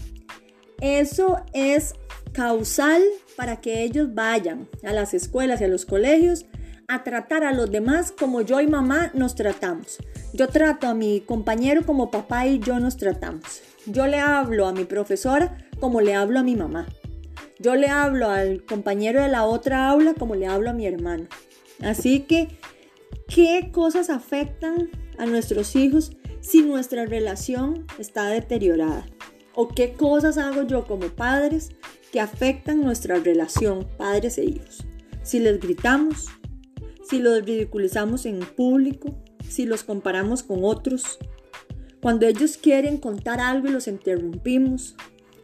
eso 0.82 1.38
es 1.54 1.94
causal 2.34 3.02
para 3.36 3.62
que 3.62 3.84
ellos 3.84 4.14
vayan 4.14 4.68
a 4.84 4.94
las 4.94 5.14
escuelas 5.14 5.62
y 5.62 5.66
a 5.66 5.68
los 5.68 5.86
colegios 5.86 6.46
a 6.90 7.04
tratar 7.04 7.44
a 7.44 7.54
los 7.54 7.70
demás 7.72 8.12
como 8.12 8.42
yo 8.42 8.60
y 8.60 8.68
mamá 8.68 9.12
nos 9.14 9.36
tratamos. 9.36 10.00
Yo 10.34 10.48
trato 10.48 10.88
a 10.88 10.96
mi 10.96 11.22
compañero 11.22 11.86
como 11.86 12.10
papá 12.10 12.48
y 12.48 12.58
yo 12.60 12.80
nos 12.80 12.98
tratamos. 12.98 13.62
Yo 13.86 14.08
le 14.08 14.18
hablo 14.18 14.66
a 14.66 14.74
mi 14.74 14.86
profesora 14.86 15.56
como 15.80 16.02
le 16.02 16.16
hablo 16.16 16.40
a 16.40 16.44
mi 16.44 16.56
mamá. 16.56 16.88
Yo 17.60 17.76
le 17.76 17.90
hablo 17.90 18.30
al 18.32 18.66
compañero 18.66 19.22
de 19.22 19.28
la 19.30 19.46
otra 19.46 19.88
aula 19.88 20.16
como 20.16 20.34
le 20.34 20.48
hablo 20.48 20.72
a 20.72 20.74
mi 20.74 20.88
hermano. 20.88 21.28
Así 21.82 22.22
que, 22.22 22.58
¿qué 23.28 23.70
cosas 23.72 24.10
afectan 24.10 24.90
a 25.20 25.28
nuestros 25.28 25.76
hijos 25.76 26.12
si 26.42 26.64
nuestra 26.64 27.06
relación 27.06 27.86
está 28.00 28.30
deteriorada? 28.30 29.06
¿O 29.54 29.68
qué 29.68 29.94
cosas 29.94 30.40
hago 30.40 30.64
yo 30.64 30.88
como 30.88 31.08
padres 31.10 31.70
que 32.12 32.20
afectan 32.20 32.82
nuestra 32.82 33.20
relación 33.20 33.88
padres 33.96 34.40
e 34.40 34.46
hijos? 34.46 34.86
Si 35.22 35.40
les 35.40 35.60
gritamos, 35.60 36.28
si 37.10 37.20
los 37.20 37.44
ridiculizamos 37.44 38.26
en 38.26 38.40
público, 38.40 39.16
si 39.48 39.66
los 39.66 39.84
comparamos 39.84 40.44
con 40.44 40.60
otros, 40.64 41.18
cuando 42.02 42.28
ellos 42.28 42.58
quieren 42.58 42.98
contar 42.98 43.40
algo 43.40 43.68
y 43.68 43.72
los 43.72 43.88
interrumpimos, 43.88 44.96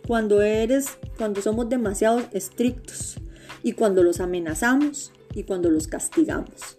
cuando 0.08 0.42
eres, 0.42 0.98
cuando 1.18 1.42
somos 1.42 1.68
demasiado 1.68 2.22
estrictos. 2.32 3.18
Y 3.64 3.74
cuando 3.74 4.04
los 4.04 4.20
amenazamos 4.20 5.12
y 5.34 5.44
cuando 5.44 5.72
los 5.72 5.88
castigamos. 5.88 6.76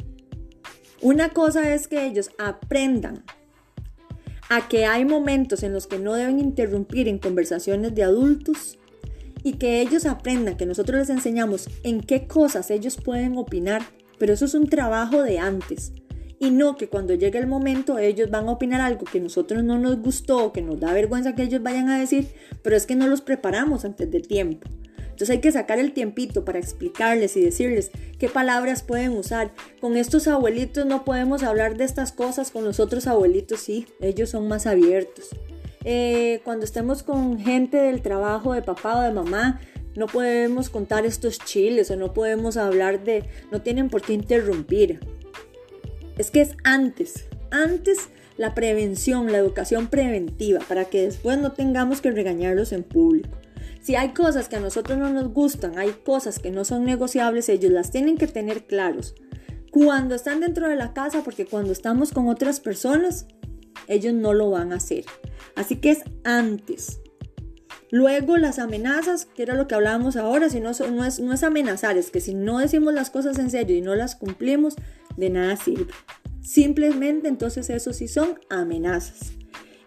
Una 1.02 1.30
cosa 1.30 1.74
es 1.74 1.88
que 1.88 2.06
ellos 2.06 2.30
aprendan 2.38 3.24
a 4.48 4.68
que 4.68 4.86
hay 4.86 5.04
momentos 5.04 5.64
en 5.64 5.72
los 5.72 5.88
que 5.88 5.98
no 5.98 6.14
deben 6.14 6.38
interrumpir 6.38 7.08
en 7.08 7.18
conversaciones 7.18 7.94
de 7.96 8.04
adultos 8.04 8.78
y 9.42 9.54
que 9.54 9.80
ellos 9.80 10.06
aprendan 10.06 10.56
que 10.56 10.64
nosotros 10.64 11.00
les 11.00 11.10
enseñamos 11.10 11.68
en 11.82 12.00
qué 12.00 12.28
cosas 12.28 12.70
ellos 12.70 12.96
pueden 12.96 13.36
opinar 13.36 13.82
pero 14.18 14.32
eso 14.32 14.44
es 14.44 14.54
un 14.54 14.68
trabajo 14.68 15.22
de 15.22 15.38
antes. 15.38 15.92
Y 16.38 16.50
no 16.50 16.76
que 16.76 16.88
cuando 16.88 17.14
llegue 17.14 17.38
el 17.38 17.46
momento 17.46 17.98
ellos 17.98 18.30
van 18.30 18.48
a 18.48 18.52
opinar 18.52 18.80
algo 18.80 19.04
que 19.04 19.20
nosotros 19.20 19.64
no 19.64 19.78
nos 19.78 19.98
gustó, 20.00 20.52
que 20.52 20.60
nos 20.60 20.78
da 20.78 20.92
vergüenza 20.92 21.34
que 21.34 21.44
ellos 21.44 21.62
vayan 21.62 21.88
a 21.88 21.98
decir, 21.98 22.28
pero 22.62 22.76
es 22.76 22.86
que 22.86 22.94
no 22.94 23.06
los 23.06 23.22
preparamos 23.22 23.84
antes 23.84 24.10
de 24.10 24.20
tiempo. 24.20 24.68
Entonces 25.16 25.30
hay 25.30 25.40
que 25.40 25.50
sacar 25.50 25.78
el 25.78 25.94
tiempito 25.94 26.44
para 26.44 26.58
explicarles 26.58 27.38
y 27.38 27.40
decirles 27.40 27.90
qué 28.18 28.28
palabras 28.28 28.82
pueden 28.82 29.12
usar. 29.12 29.50
Con 29.80 29.96
estos 29.96 30.28
abuelitos 30.28 30.84
no 30.84 31.06
podemos 31.06 31.42
hablar 31.42 31.78
de 31.78 31.84
estas 31.84 32.12
cosas, 32.12 32.50
con 32.50 32.64
los 32.64 32.80
otros 32.80 33.06
abuelitos 33.06 33.60
sí, 33.60 33.86
ellos 34.02 34.28
son 34.28 34.46
más 34.46 34.66
abiertos. 34.66 35.30
Eh, 35.84 36.42
cuando 36.44 36.66
estemos 36.66 37.02
con 37.02 37.38
gente 37.38 37.78
del 37.78 38.02
trabajo 38.02 38.52
de 38.52 38.60
papá 38.60 38.98
o 38.98 39.00
de 39.00 39.12
mamá, 39.12 39.58
no 39.96 40.06
podemos 40.06 40.68
contar 40.70 41.06
estos 41.06 41.38
chiles 41.38 41.90
o 41.90 41.96
no 41.96 42.12
podemos 42.12 42.56
hablar 42.56 43.02
de, 43.02 43.24
no 43.50 43.62
tienen 43.62 43.88
por 43.88 44.02
qué 44.02 44.12
interrumpir. 44.12 45.00
Es 46.18 46.30
que 46.30 46.42
es 46.42 46.56
antes, 46.64 47.26
antes 47.50 48.10
la 48.36 48.54
prevención, 48.54 49.32
la 49.32 49.38
educación 49.38 49.88
preventiva, 49.88 50.60
para 50.68 50.84
que 50.84 51.02
después 51.02 51.38
no 51.38 51.52
tengamos 51.52 52.00
que 52.00 52.10
regañarlos 52.10 52.72
en 52.72 52.82
público. 52.82 53.30
Si 53.80 53.94
hay 53.94 54.10
cosas 54.10 54.48
que 54.48 54.56
a 54.56 54.60
nosotros 54.60 54.98
no 54.98 55.10
nos 55.12 55.32
gustan, 55.32 55.78
hay 55.78 55.90
cosas 56.04 56.38
que 56.38 56.50
no 56.50 56.64
son 56.64 56.84
negociables, 56.84 57.48
ellos 57.48 57.70
las 57.70 57.90
tienen 57.90 58.18
que 58.18 58.26
tener 58.26 58.66
claros. 58.66 59.14
Cuando 59.70 60.14
están 60.14 60.40
dentro 60.40 60.68
de 60.68 60.76
la 60.76 60.92
casa, 60.92 61.22
porque 61.22 61.46
cuando 61.46 61.72
estamos 61.72 62.12
con 62.12 62.28
otras 62.28 62.60
personas, 62.60 63.26
ellos 63.86 64.12
no 64.12 64.34
lo 64.34 64.50
van 64.50 64.72
a 64.72 64.76
hacer. 64.76 65.04
Así 65.54 65.76
que 65.76 65.90
es 65.90 66.00
antes. 66.24 67.00
Luego 67.90 68.36
las 68.36 68.58
amenazas, 68.58 69.26
que 69.26 69.42
era 69.42 69.54
lo 69.54 69.68
que 69.68 69.74
hablábamos 69.74 70.16
ahora, 70.16 70.50
si 70.50 70.60
no, 70.60 70.72
no, 70.92 71.04
es, 71.04 71.20
no 71.20 71.32
es 71.32 71.42
amenazar, 71.42 71.96
es 71.96 72.10
que 72.10 72.20
si 72.20 72.34
no 72.34 72.58
decimos 72.58 72.92
las 72.92 73.10
cosas 73.10 73.38
en 73.38 73.50
serio 73.50 73.76
y 73.76 73.80
no 73.80 73.94
las 73.94 74.16
cumplimos, 74.16 74.74
de 75.16 75.30
nada 75.30 75.56
sirve. 75.56 75.92
Simplemente 76.42 77.28
entonces 77.28 77.70
eso 77.70 77.92
sí 77.92 78.08
son 78.08 78.38
amenazas. 78.48 79.32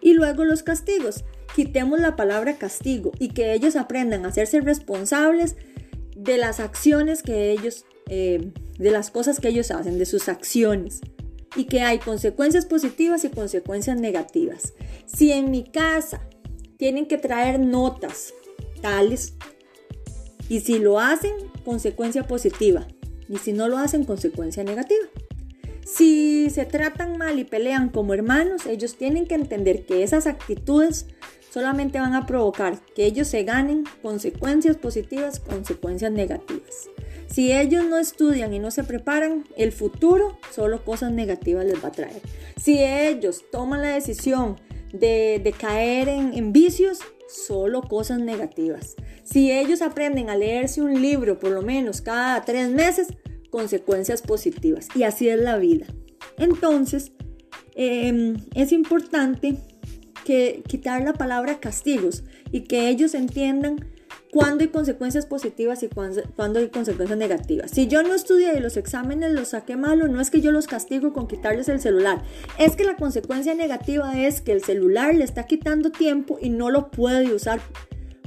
Y 0.00 0.14
luego 0.14 0.44
los 0.44 0.62
castigos. 0.62 1.24
Quitemos 1.54 2.00
la 2.00 2.16
palabra 2.16 2.56
castigo 2.56 3.12
y 3.18 3.30
que 3.30 3.52
ellos 3.54 3.76
aprendan 3.76 4.24
a 4.24 4.28
hacerse 4.28 4.60
responsables 4.60 5.56
de 6.16 6.38
las 6.38 6.60
acciones 6.60 7.22
que 7.22 7.50
ellos, 7.50 7.84
eh, 8.08 8.52
de 8.78 8.90
las 8.90 9.10
cosas 9.10 9.40
que 9.40 9.48
ellos 9.48 9.70
hacen, 9.70 9.98
de 9.98 10.06
sus 10.06 10.28
acciones. 10.28 11.00
Y 11.56 11.64
que 11.64 11.80
hay 11.80 11.98
consecuencias 11.98 12.66
positivas 12.66 13.24
y 13.24 13.30
consecuencias 13.30 13.98
negativas. 13.98 14.74
Si 15.06 15.32
en 15.32 15.50
mi 15.50 15.64
casa 15.64 16.20
tienen 16.80 17.04
que 17.04 17.18
traer 17.18 17.60
notas 17.60 18.32
tales 18.80 19.34
y 20.48 20.60
si 20.60 20.78
lo 20.78 20.98
hacen, 20.98 21.34
consecuencia 21.62 22.26
positiva. 22.26 22.88
Y 23.28 23.36
si 23.36 23.52
no 23.52 23.68
lo 23.68 23.76
hacen, 23.76 24.04
consecuencia 24.04 24.64
negativa. 24.64 25.04
Si 25.84 26.48
se 26.48 26.64
tratan 26.64 27.18
mal 27.18 27.38
y 27.38 27.44
pelean 27.44 27.90
como 27.90 28.14
hermanos, 28.14 28.64
ellos 28.64 28.96
tienen 28.96 29.26
que 29.26 29.34
entender 29.34 29.84
que 29.84 30.02
esas 30.02 30.26
actitudes 30.26 31.06
solamente 31.50 32.00
van 32.00 32.14
a 32.14 32.24
provocar 32.24 32.80
que 32.94 33.04
ellos 33.04 33.28
se 33.28 33.44
ganen 33.44 33.84
consecuencias 34.00 34.78
positivas, 34.78 35.38
consecuencias 35.38 36.10
negativas. 36.10 36.88
Si 37.26 37.52
ellos 37.52 37.84
no 37.84 37.98
estudian 37.98 38.54
y 38.54 38.58
no 38.58 38.70
se 38.70 38.84
preparan, 38.84 39.44
el 39.56 39.70
futuro 39.70 40.38
solo 40.50 40.82
cosas 40.82 41.12
negativas 41.12 41.66
les 41.66 41.84
va 41.84 41.88
a 41.88 41.92
traer. 41.92 42.22
Si 42.56 42.82
ellos 42.82 43.44
toman 43.52 43.82
la 43.82 43.88
decisión 43.88 44.56
de, 44.92 45.54
caer 45.58 46.08
en, 46.08 46.52
vicios, 46.52 47.00
solo 47.28 47.82
cosas 47.82 48.18
negativas. 48.18 48.96
Si 49.22 49.52
ellos 49.52 49.82
aprenden 49.82 50.30
a 50.30 50.36
leerse 50.36 50.82
un 50.82 51.00
libro 51.00 51.38
por 51.38 51.50
lo 51.52 51.62
menos 51.62 52.00
cada 52.00 52.42
tres 52.44 52.70
meses, 52.70 53.08
consecuencias 53.50 54.22
positivas. 54.22 54.88
Y 54.94 55.02
así 55.02 55.28
es 55.28 55.40
la 55.40 55.58
vida. 55.58 55.86
Entonces, 56.38 57.12
em, 57.74 58.36
es 58.54 58.72
importante 58.72 59.56
que 60.24 60.62
quitar 60.66 61.02
la 61.02 61.12
palabra 61.12 61.60
castigos 61.60 62.24
y 62.52 62.62
que 62.62 62.88
ellos 62.88 63.14
entiendan 63.14 63.86
cuándo 64.30 64.62
hay 64.62 64.68
consecuencias 64.68 65.26
positivas 65.26 65.82
y 65.82 65.88
cuándo, 65.88 66.58
hay 66.58 66.68
consecuencias 66.68 67.18
negativas. 67.18 67.70
Si 67.70 67.86
yo 67.88 68.02
no 68.02 68.14
estudié 68.14 68.56
y 68.56 68.60
los 68.60 68.76
exámenes 68.76 69.32
los 69.32 69.48
saqué 69.48 69.76
malo, 69.76 70.08
no 70.08 70.20
es 70.20 70.30
que 70.30 70.40
yo 70.40 70.52
los 70.52 70.66
castigo 70.66 71.12
con 71.12 71.26
quitarles 71.26 71.68
el 71.68 71.80
celular, 71.80 72.22
es 72.58 72.76
que 72.76 72.84
la 72.84 72.96
consecuencia 72.96 73.54
negativa 73.54 74.18
es 74.18 74.40
que 74.40 74.52
el 74.52 74.62
celular 74.62 75.14
le 75.14 75.24
está 75.24 75.46
quitando 75.46 75.90
tiempo 75.90 76.38
y 76.40 76.50
no 76.50 76.70
lo 76.70 76.90
puede 76.90 77.34
usar 77.34 77.60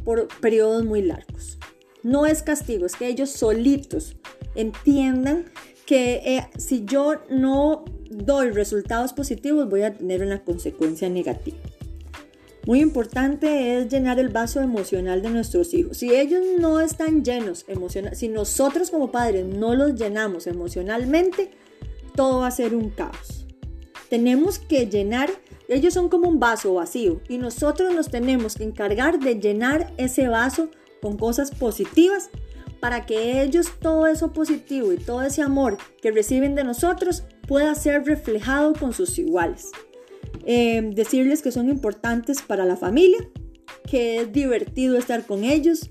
por 0.04 0.28
periodos 0.42 0.84
muy 0.84 1.02
largos. 1.02 1.58
No 2.04 2.26
es 2.26 2.44
castigo, 2.44 2.86
es 2.86 2.96
que 2.96 3.08
ellos 3.08 3.30
solitos 3.30 4.18
entiendan 4.56 5.46
que 5.86 6.22
eh, 6.26 6.48
si 6.58 6.86
yo 6.86 7.22
no 7.30 7.86
doy 8.10 8.52
resultados 8.52 9.14
positivos 9.14 9.70
voy 9.70 9.84
a 9.84 9.94
tener 9.94 10.22
una 10.22 10.44
consecuencia 10.44 11.10
negativa. 11.10 11.58
Muy 12.66 12.80
importante 12.80 13.78
es 13.78 13.92
llenar 13.92 14.20
el 14.20 14.30
vaso 14.30 14.62
emocional 14.62 15.22
de 15.22 15.30
nuestros 15.30 15.74
hijos. 15.74 15.98
Si 15.98 16.14
ellos 16.14 16.42
no 16.60 16.80
están 16.80 17.26
llenos 17.26 17.66
emocionalmente, 17.68 18.20
si 18.20 18.30
nosotros 18.30 18.90
como 18.90 19.12
padres 19.12 19.46
no 19.46 19.76
los 19.76 19.96
llenamos 19.96 20.48
emocionalmente, 20.48 21.52
todo 22.16 22.40
va 22.40 22.48
a 22.48 22.52
ser 22.52 22.74
un 22.74 22.90
caos. 22.90 23.46
Tenemos 24.10 24.60
que 24.60 24.86
llenar, 24.86 25.30
ellos 25.68 25.94
son 25.94 26.08
como 26.08 26.30
un 26.30 26.40
vaso 26.40 26.76
vacío 26.76 27.20
y 27.28 27.38
nosotros 27.38 27.94
nos 27.94 28.10
tenemos 28.10 28.56
que 28.56 28.64
encargar 28.64 29.20
de 29.20 29.36
llenar 29.36 29.94
ese 29.98 30.30
vaso 30.30 30.70
con 31.02 31.18
cosas 31.18 31.52
positivas 31.52 32.30
para 32.80 33.06
que 33.06 33.42
ellos 33.42 33.72
todo 33.82 34.08
eso 34.08 34.32
positivo 34.32 34.94
y 34.94 34.98
todo 34.98 35.22
ese 35.22 35.42
amor 35.42 35.78
que 36.02 36.12
reciben 36.12 36.56
de 36.56 36.64
nosotros 36.64 37.24
pueda 37.46 37.76
ser 37.76 38.06
reflejado 38.06 38.74
con 38.74 38.94
sus 38.94 39.20
iguales. 39.20 39.70
Em, 40.46 40.92
decirles 40.92 41.42
que 41.42 41.52
son 41.52 41.70
importantes 41.70 42.42
para 42.42 42.66
la 42.66 42.76
familia, 42.76 43.20
que 43.90 44.22
es 44.22 44.34
divertido 44.34 44.98
estar 44.98 45.26
con 45.26 45.44
ellos, 45.46 45.90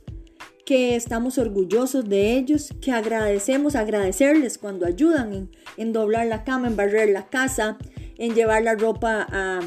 que 0.67 0.95
estamos 0.95 1.38
orgullosos 1.38 2.09
de 2.09 2.37
ellos, 2.37 2.69
que 2.81 2.93
agradecemos, 2.93 3.75
agradecerles 3.75 4.59
cuando 4.59 4.87
ayudan 4.87 5.51
en, 5.77 5.93
doblar 5.93 6.27
la 6.27 6.45
cama, 6.45 6.69
en 6.69 6.77
barrer 6.77 7.09
la 7.09 7.27
casa, 7.27 7.79
en 8.19 8.35
llevar 8.35 8.62
la 8.62 8.75
ropa 8.75 9.27
a, 9.31 9.61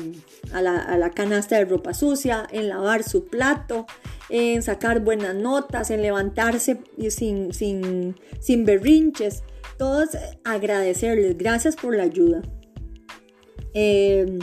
la, 0.61 1.09
canasta 1.11 1.57
de 1.57 1.65
ropa 1.65 1.93
sucia, 1.93 2.47
en 2.51 2.69
lavar 2.69 3.03
su 3.03 3.25
plato, 3.25 3.87
en 4.29 4.61
sacar 4.61 5.01
buenas 5.01 5.35
notas, 5.35 5.89
en 5.89 6.01
levantarse 6.01 6.77
sin, 7.09 7.53
sin, 7.53 8.15
sin 8.39 8.65
berrinches. 8.65 9.43
Todos 9.77 10.09
agradecerles, 10.43 11.37
gracias 11.37 11.75
por 11.75 11.95
la 11.95 12.03
ayuda. 12.03 12.41
Eh, 13.73 14.39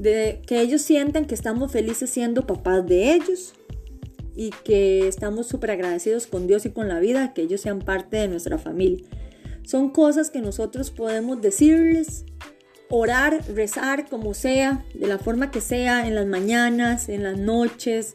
de 0.00 0.40
que 0.46 0.62
ellos 0.62 0.80
sientan 0.80 1.26
que 1.26 1.34
estamos 1.34 1.70
felices 1.70 2.08
siendo 2.08 2.46
papás 2.46 2.86
de 2.86 3.12
ellos 3.12 3.52
y 4.34 4.48
que 4.64 5.06
estamos 5.06 5.46
súper 5.46 5.72
agradecidos 5.72 6.26
con 6.26 6.46
Dios 6.46 6.64
y 6.64 6.70
con 6.70 6.88
la 6.88 7.00
vida, 7.00 7.34
que 7.34 7.42
ellos 7.42 7.60
sean 7.60 7.80
parte 7.80 8.16
de 8.16 8.28
nuestra 8.28 8.56
familia. 8.56 9.04
Son 9.62 9.90
cosas 9.90 10.30
que 10.30 10.40
nosotros 10.40 10.90
podemos 10.90 11.42
decirles, 11.42 12.24
orar, 12.88 13.44
rezar, 13.54 14.08
como 14.08 14.32
sea, 14.32 14.86
de 14.94 15.06
la 15.06 15.18
forma 15.18 15.50
que 15.50 15.60
sea, 15.60 16.06
en 16.06 16.14
las 16.14 16.26
mañanas, 16.26 17.10
en 17.10 17.22
las 17.22 17.36
noches, 17.38 18.14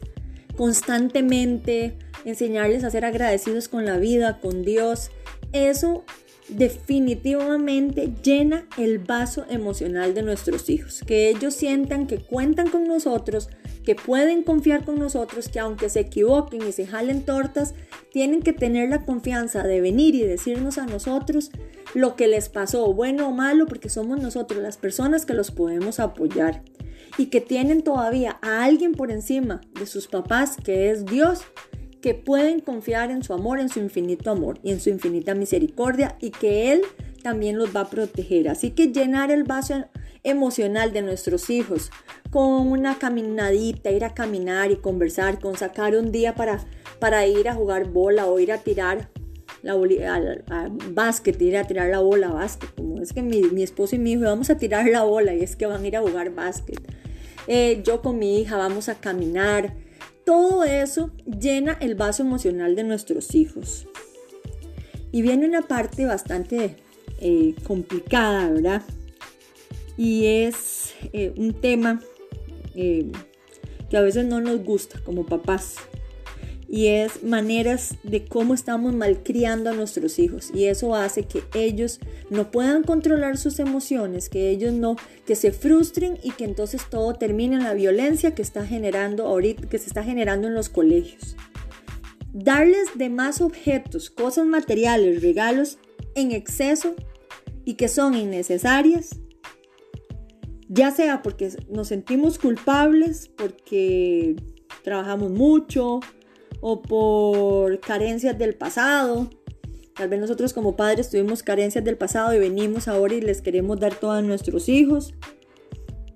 constantemente, 0.56 1.96
enseñarles 2.24 2.82
a 2.82 2.90
ser 2.90 3.04
agradecidos 3.04 3.68
con 3.68 3.84
la 3.84 3.98
vida, 3.98 4.40
con 4.40 4.64
Dios. 4.64 5.12
Eso 5.52 6.04
definitivamente 6.48 8.12
llena 8.22 8.66
el 8.78 8.98
vaso 8.98 9.44
emocional 9.48 10.14
de 10.14 10.22
nuestros 10.22 10.68
hijos, 10.70 11.02
que 11.06 11.28
ellos 11.28 11.54
sientan 11.54 12.06
que 12.06 12.18
cuentan 12.18 12.68
con 12.68 12.84
nosotros, 12.84 13.48
que 13.84 13.94
pueden 13.94 14.42
confiar 14.42 14.84
con 14.84 14.98
nosotros, 14.98 15.48
que 15.48 15.60
aunque 15.60 15.88
se 15.88 16.00
equivoquen 16.00 16.66
y 16.66 16.72
se 16.72 16.86
jalen 16.86 17.24
tortas, 17.24 17.74
tienen 18.12 18.42
que 18.42 18.52
tener 18.52 18.88
la 18.88 19.04
confianza 19.04 19.62
de 19.62 19.80
venir 19.80 20.14
y 20.14 20.22
decirnos 20.22 20.78
a 20.78 20.86
nosotros 20.86 21.50
lo 21.94 22.16
que 22.16 22.26
les 22.26 22.48
pasó, 22.48 22.92
bueno 22.92 23.28
o 23.28 23.32
malo, 23.32 23.66
porque 23.66 23.88
somos 23.88 24.20
nosotros 24.20 24.60
las 24.62 24.76
personas 24.76 25.26
que 25.26 25.34
los 25.34 25.50
podemos 25.50 26.00
apoyar. 26.00 26.62
Y 27.18 27.26
que 27.26 27.40
tienen 27.40 27.82
todavía 27.82 28.38
a 28.42 28.64
alguien 28.64 28.92
por 28.92 29.10
encima 29.10 29.62
de 29.78 29.86
sus 29.86 30.06
papás, 30.06 30.56
que 30.62 30.90
es 30.90 31.06
Dios, 31.06 31.40
que 32.06 32.14
pueden 32.14 32.60
confiar 32.60 33.10
en 33.10 33.24
su 33.24 33.34
amor, 33.34 33.58
en 33.58 33.68
su 33.68 33.80
infinito 33.80 34.30
amor 34.30 34.60
y 34.62 34.70
en 34.70 34.78
su 34.78 34.90
infinita 34.90 35.34
misericordia 35.34 36.16
y 36.20 36.30
que 36.30 36.70
Él 36.70 36.82
también 37.24 37.58
los 37.58 37.74
va 37.74 37.80
a 37.80 37.90
proteger. 37.90 38.48
Así 38.48 38.70
que 38.70 38.92
llenar 38.92 39.32
el 39.32 39.42
vaso 39.42 39.86
emocional 40.22 40.92
de 40.92 41.02
nuestros 41.02 41.50
hijos 41.50 41.90
con 42.30 42.68
una 42.68 42.96
caminadita, 43.00 43.90
ir 43.90 44.04
a 44.04 44.14
caminar 44.14 44.70
y 44.70 44.76
conversar, 44.76 45.40
con 45.40 45.56
sacar 45.56 45.96
un 45.96 46.12
día 46.12 46.36
para, 46.36 46.60
para 47.00 47.26
ir 47.26 47.48
a 47.48 47.56
jugar 47.56 47.90
bola 47.90 48.26
o 48.26 48.38
ir 48.38 48.52
a 48.52 48.58
tirar 48.58 49.10
la 49.62 49.72
al, 49.72 50.44
básquet, 50.92 51.42
ir 51.42 51.56
a 51.56 51.64
tirar 51.64 51.88
la 51.88 51.98
bola 51.98 52.28
a 52.28 52.34
básquet. 52.34 52.72
Como 52.76 53.02
es 53.02 53.12
que 53.12 53.22
mi, 53.22 53.64
esposo 53.64 53.96
y 53.96 53.98
mi 53.98 54.12
hijo 54.12 54.22
vamos 54.22 54.48
a 54.48 54.56
tirar 54.56 54.86
la 54.86 55.02
bola 55.02 55.34
y 55.34 55.42
es 55.42 55.56
que 55.56 55.66
van 55.66 55.82
a 55.82 55.86
ir 55.88 55.96
a 55.96 56.02
jugar 56.02 56.30
básquet. 56.36 56.80
Eh, 57.48 57.82
yo 57.84 58.00
con 58.00 58.16
mi 58.20 58.40
hija 58.40 58.56
vamos 58.56 58.88
a 58.88 58.94
caminar 58.94 59.74
todo 60.26 60.64
eso 60.64 61.12
llena 61.24 61.78
el 61.80 61.94
vaso 61.94 62.24
emocional 62.24 62.74
de 62.74 62.82
nuestros 62.82 63.34
hijos. 63.36 63.86
Y 65.12 65.22
viene 65.22 65.46
una 65.46 65.62
parte 65.62 66.04
bastante 66.04 66.76
eh, 67.20 67.54
complicada, 67.64 68.50
¿verdad? 68.50 68.82
Y 69.96 70.26
es 70.26 70.94
eh, 71.12 71.32
un 71.36 71.54
tema 71.54 72.02
eh, 72.74 73.06
que 73.88 73.96
a 73.96 74.00
veces 74.00 74.26
no 74.26 74.40
nos 74.40 74.64
gusta 74.64 75.00
como 75.04 75.24
papás 75.24 75.76
y 76.68 76.88
es 76.88 77.22
maneras 77.22 77.96
de 78.02 78.24
cómo 78.24 78.54
estamos 78.54 78.94
malcriando 78.94 79.70
a 79.70 79.74
nuestros 79.74 80.18
hijos 80.18 80.50
y 80.52 80.64
eso 80.64 80.94
hace 80.94 81.22
que 81.22 81.42
ellos 81.54 82.00
no 82.28 82.50
puedan 82.50 82.82
controlar 82.82 83.36
sus 83.36 83.60
emociones, 83.60 84.28
que 84.28 84.50
ellos 84.50 84.72
no 84.72 84.96
que 85.26 85.36
se 85.36 85.52
frustren 85.52 86.18
y 86.22 86.32
que 86.32 86.44
entonces 86.44 86.82
todo 86.90 87.14
termine 87.14 87.56
en 87.56 87.62
la 87.62 87.74
violencia 87.74 88.34
que 88.34 88.42
está 88.42 88.66
generando 88.66 89.26
ahorita 89.26 89.68
que 89.68 89.78
se 89.78 89.86
está 89.86 90.02
generando 90.02 90.48
en 90.48 90.54
los 90.54 90.68
colegios. 90.68 91.36
Darles 92.32 92.88
de 92.96 93.08
más 93.08 93.40
objetos, 93.40 94.10
cosas 94.10 94.46
materiales, 94.46 95.22
regalos 95.22 95.78
en 96.14 96.32
exceso 96.32 96.94
y 97.64 97.74
que 97.74 97.88
son 97.88 98.14
innecesarias, 98.14 99.20
ya 100.68 100.90
sea 100.90 101.22
porque 101.22 101.50
nos 101.70 101.88
sentimos 101.88 102.38
culpables, 102.38 103.28
porque 103.36 104.36
trabajamos 104.82 105.30
mucho, 105.30 106.00
o 106.68 106.82
por 106.82 107.78
carencias 107.78 108.36
del 108.36 108.56
pasado. 108.56 109.30
Tal 109.94 110.08
vez 110.08 110.18
nosotros 110.18 110.52
como 110.52 110.74
padres 110.74 111.08
tuvimos 111.08 111.44
carencias 111.44 111.84
del 111.84 111.96
pasado 111.96 112.34
y 112.34 112.40
venimos 112.40 112.88
ahora 112.88 113.14
y 113.14 113.20
les 113.20 113.40
queremos 113.40 113.78
dar 113.78 113.94
todo 113.94 114.10
a 114.10 114.20
nuestros 114.20 114.68
hijos. 114.68 115.14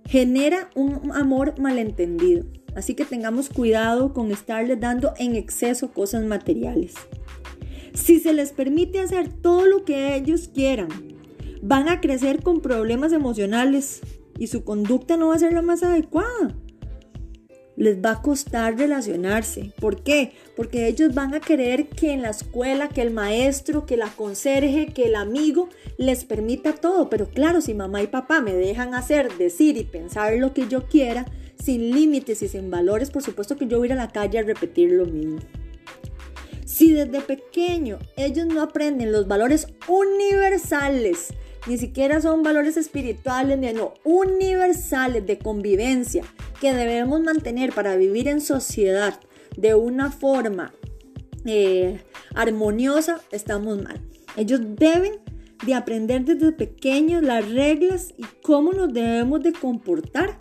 Genera 0.07 0.69
un 0.75 1.13
amor 1.13 1.55
malentendido. 1.61 2.47
Así 2.75 2.95
que 2.95 3.05
tengamos 3.05 3.49
cuidado 3.49 4.13
con 4.13 4.33
estarles 4.33 4.81
dando 4.81 5.13
en 5.19 5.37
exceso 5.37 5.93
cosas 5.93 6.25
materiales. 6.25 6.95
Si 7.95 8.19
se 8.19 8.33
les 8.33 8.51
permite 8.51 8.99
hacer 8.99 9.33
todo 9.33 9.67
lo 9.67 9.85
que 9.85 10.17
ellos 10.17 10.49
quieran, 10.53 10.89
van 11.63 11.89
a 11.89 12.01
crecer 12.01 12.43
con 12.43 12.61
problemas 12.61 13.13
emocionales 13.13 14.01
y 14.37 14.49
su 14.49 14.65
conducta 14.65 15.17
no 15.17 15.29
va 15.29 15.37
a 15.37 15.39
ser 15.39 15.53
la 15.53 15.63
más 15.63 15.85
adecuada 15.85 16.57
les 17.81 17.97
va 17.97 18.11
a 18.11 18.21
costar 18.21 18.77
relacionarse. 18.77 19.73
¿Por 19.81 20.03
qué? 20.03 20.33
Porque 20.55 20.87
ellos 20.87 21.15
van 21.15 21.33
a 21.33 21.41
querer 21.41 21.89
que 21.89 22.13
en 22.13 22.21
la 22.21 22.29
escuela, 22.29 22.91
que 22.91 23.01
el 23.01 23.11
maestro, 23.11 23.87
que 23.87 23.97
la 23.97 24.09
conserje, 24.09 24.93
que 24.93 25.07
el 25.07 25.17
amigo 25.17 25.71
les 25.97 26.27
permita 26.27 26.75
todo. 26.75 27.09
Pero 27.09 27.31
claro, 27.31 27.63
si 27.63 27.73
mamá 27.73 28.03
y 28.03 28.09
papá 28.09 28.43
me 28.43 28.53
dejan 28.53 28.95
hacer, 28.95 29.35
decir 29.39 29.79
y 29.79 29.85
pensar 29.85 30.35
lo 30.35 30.53
que 30.53 30.69
yo 30.69 30.89
quiera, 30.89 31.25
sin 31.59 31.91
límites 31.93 32.43
y 32.43 32.49
sin 32.49 32.71
valores, 32.71 33.11
por 33.11 33.23
supuesto 33.23 33.57
que 33.57 33.67
yo 33.67 33.79
voy 33.79 33.89
a 33.89 33.93
ir 33.95 33.99
a 33.99 34.05
la 34.05 34.13
calle 34.13 34.39
a 34.39 34.43
repetir 34.43 34.91
lo 34.93 35.07
mismo. 35.07 35.39
Si 36.67 36.93
desde 36.93 37.23
pequeño 37.23 37.99
ellos 38.19 38.47
no 38.47 38.61
aprenden 38.61 39.11
los 39.11 39.27
valores 39.27 39.69
universales, 39.89 41.29
ni 41.67 41.79
siquiera 41.79 42.21
son 42.21 42.43
valores 42.43 42.77
espirituales, 42.77 43.59
ni 43.59 43.73
no, 43.73 43.95
universales 44.05 45.27
de 45.27 45.39
convivencia 45.39 46.25
que 46.61 46.73
debemos 46.73 47.21
mantener 47.21 47.73
para 47.73 47.97
vivir 47.97 48.29
en 48.29 48.41
sociedad 48.41 49.21
de 49.57 49.75
una 49.75 50.11
forma 50.11 50.73
eh, 51.45 52.01
armoniosa, 52.35 53.21
estamos 53.31 53.83
mal. 53.83 54.01
Ellos 54.37 54.61
deben 54.77 55.15
de 55.67 55.75
aprender 55.75 56.25
desde 56.25 56.53
pequeños 56.53 57.23
las 57.23 57.51
reglas 57.51 58.15
y 58.17 58.25
cómo 58.43 58.73
nos 58.73 58.93
debemos 58.93 59.43
de 59.43 59.53
comportar 59.53 60.39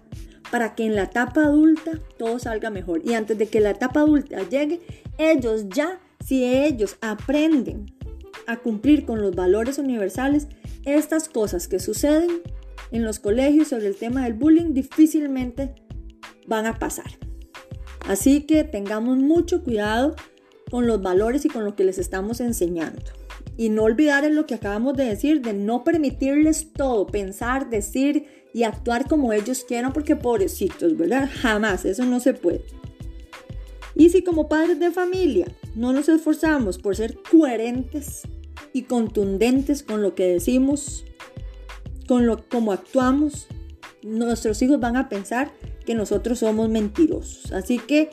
para 0.51 0.75
que 0.75 0.85
en 0.85 0.95
la 0.95 1.03
etapa 1.03 1.43
adulta 1.43 1.99
todo 2.17 2.39
salga 2.39 2.69
mejor. 2.69 3.01
Y 3.03 3.13
antes 3.13 3.37
de 3.37 3.47
que 3.47 3.59
la 3.59 3.71
etapa 3.71 4.01
adulta 4.01 4.47
llegue, 4.47 4.79
ellos 5.17 5.65
ya, 5.69 5.99
si 6.25 6.43
ellos 6.43 6.97
aprenden 7.01 7.85
a 8.47 8.57
cumplir 8.57 9.05
con 9.05 9.21
los 9.21 9.35
valores 9.35 9.77
universales, 9.77 10.47
estas 10.95 11.29
cosas 11.29 11.67
que 11.67 11.79
suceden 11.79 12.41
en 12.91 13.03
los 13.03 13.19
colegios 13.19 13.69
sobre 13.69 13.87
el 13.87 13.95
tema 13.95 14.23
del 14.23 14.33
bullying 14.33 14.73
difícilmente 14.73 15.75
van 16.47 16.65
a 16.65 16.79
pasar. 16.79 17.11
Así 18.07 18.41
que 18.41 18.63
tengamos 18.63 19.17
mucho 19.17 19.63
cuidado 19.63 20.15
con 20.71 20.87
los 20.87 21.01
valores 21.01 21.45
y 21.45 21.49
con 21.49 21.65
lo 21.65 21.75
que 21.75 21.83
les 21.83 21.97
estamos 21.97 22.41
enseñando. 22.41 23.03
Y 23.57 23.69
no 23.69 23.83
olvidar 23.83 24.23
en 24.23 24.35
lo 24.35 24.45
que 24.45 24.55
acabamos 24.55 24.95
de 24.95 25.05
decir, 25.05 25.41
de 25.41 25.53
no 25.53 25.83
permitirles 25.83 26.71
todo, 26.71 27.07
pensar, 27.07 27.69
decir 27.69 28.47
y 28.53 28.63
actuar 28.63 29.07
como 29.07 29.33
ellos 29.33 29.63
quieran, 29.67 29.93
porque 29.93 30.15
pobrecitos, 30.15 30.97
¿verdad? 30.97 31.29
Jamás, 31.31 31.85
eso 31.85 32.05
no 32.05 32.19
se 32.19 32.33
puede. 32.33 32.63
Y 33.95 34.09
si 34.09 34.23
como 34.23 34.47
padres 34.47 34.79
de 34.79 34.91
familia 34.91 35.47
no 35.75 35.91
nos 35.91 36.07
esforzamos 36.07 36.77
por 36.77 36.95
ser 36.95 37.19
coherentes 37.29 38.23
y 38.73 38.83
contundentes 38.83 39.83
con 39.83 40.01
lo 40.01 40.15
que 40.15 40.27
decimos, 40.27 41.05
con 42.07 42.25
lo 42.25 42.47
como 42.47 42.71
actuamos, 42.71 43.47
nuestros 44.03 44.61
hijos 44.61 44.79
van 44.79 44.97
a 44.97 45.09
pensar 45.09 45.51
que 45.85 45.95
nosotros 45.95 46.39
somos 46.39 46.69
mentirosos. 46.69 47.51
Así 47.51 47.79
que 47.79 48.09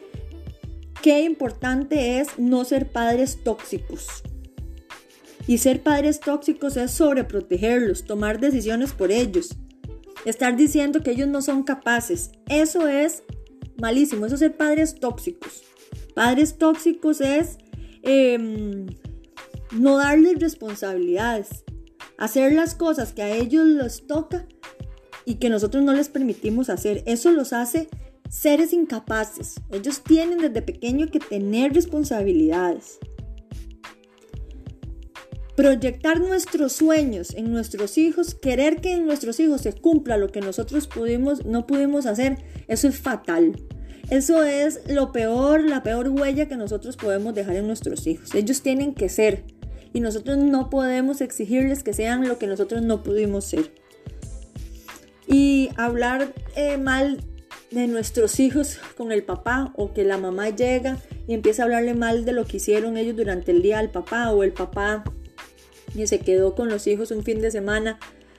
qué 1.02 1.22
importante 1.22 2.20
es 2.20 2.38
no 2.38 2.64
ser 2.64 2.88
padres 2.88 3.42
tóxicos. 3.44 4.22
Y 5.46 5.58
ser 5.58 5.82
padres 5.82 6.18
tóxicos 6.18 6.76
es 6.76 6.90
sobreprotegerlos, 6.90 8.04
tomar 8.04 8.40
decisiones 8.40 8.92
por 8.92 9.12
ellos, 9.12 9.56
estar 10.24 10.56
diciendo 10.56 11.02
que 11.02 11.12
ellos 11.12 11.28
no 11.28 11.40
son 11.40 11.62
capaces. 11.62 12.30
Eso 12.48 12.88
es 12.88 13.22
malísimo, 13.80 14.26
eso 14.26 14.34
es 14.34 14.40
ser 14.40 14.56
padres 14.56 14.96
tóxicos. 14.96 15.62
Padres 16.14 16.58
tóxicos 16.58 17.20
es 17.20 17.58
em, 18.02 18.86
no 19.72 19.98
darles 19.98 20.38
responsabilidades, 20.38 21.64
hacer 22.18 22.52
las 22.52 22.74
cosas 22.74 23.12
que 23.12 23.22
a 23.22 23.34
ellos 23.34 23.66
les 23.66 24.06
toca 24.06 24.46
y 25.24 25.34
que 25.34 25.50
nosotros 25.50 25.82
no 25.82 25.92
les 25.92 26.08
permitimos 26.08 26.70
hacer. 26.70 27.02
Eso 27.06 27.30
los 27.32 27.52
hace 27.52 27.88
seres 28.30 28.72
incapaces. 28.72 29.54
Ellos 29.70 30.02
tienen 30.02 30.38
desde 30.38 30.62
pequeño 30.62 31.08
que 31.08 31.18
tener 31.18 31.72
responsabilidades. 31.72 32.98
Proyectar 35.56 36.20
nuestros 36.20 36.72
sueños 36.72 37.34
en 37.34 37.50
nuestros 37.50 37.96
hijos, 37.96 38.34
querer 38.34 38.80
que 38.82 38.92
en 38.92 39.06
nuestros 39.06 39.40
hijos 39.40 39.62
se 39.62 39.72
cumpla 39.72 40.18
lo 40.18 40.28
que 40.28 40.40
nosotros 40.40 40.86
pudimos, 40.86 41.46
no 41.46 41.66
pudimos 41.66 42.04
hacer, 42.04 42.38
eso 42.68 42.88
es 42.88 42.98
fatal. 42.98 43.56
Eso 44.10 44.44
es 44.44 44.82
lo 44.88 45.10
peor, 45.10 45.64
la 45.64 45.82
peor 45.82 46.10
huella 46.10 46.46
que 46.46 46.56
nosotros 46.56 46.96
podemos 46.96 47.34
dejar 47.34 47.56
en 47.56 47.66
nuestros 47.66 48.06
hijos. 48.06 48.34
Ellos 48.34 48.62
tienen 48.62 48.94
que 48.94 49.08
ser 49.08 49.44
y 49.96 50.00
nosotros 50.00 50.36
no 50.36 50.68
podemos 50.68 51.22
exigirles 51.22 51.82
que 51.82 51.94
sean 51.94 52.28
lo 52.28 52.38
que 52.38 52.46
nosotros 52.46 52.82
no 52.82 53.02
pudimos 53.02 53.46
ser. 53.46 53.72
Y 55.26 55.70
hablar 55.78 56.34
eh, 56.54 56.76
mal 56.76 57.24
de 57.70 57.86
nuestros 57.86 58.38
hijos 58.38 58.78
con 58.98 59.10
el 59.10 59.22
papá 59.22 59.72
o 59.74 59.94
que 59.94 60.04
la 60.04 60.18
mamá 60.18 60.50
llega 60.50 60.98
y 61.26 61.32
empieza 61.32 61.62
a 61.62 61.64
hablarle 61.64 61.94
mal 61.94 62.26
de 62.26 62.32
lo 62.32 62.44
que 62.44 62.58
hicieron 62.58 62.98
ellos 62.98 63.16
durante 63.16 63.52
el 63.52 63.62
día 63.62 63.78
al 63.78 63.90
papá 63.90 64.32
o 64.32 64.42
el 64.42 64.52
papá 64.52 65.02
y 65.94 66.06
se 66.06 66.18
quedó 66.18 66.54
con 66.54 66.68
los 66.68 66.86
hijos 66.86 67.10
un 67.10 67.22
fin 67.22 67.40
de 67.40 67.50
semana 67.50 67.98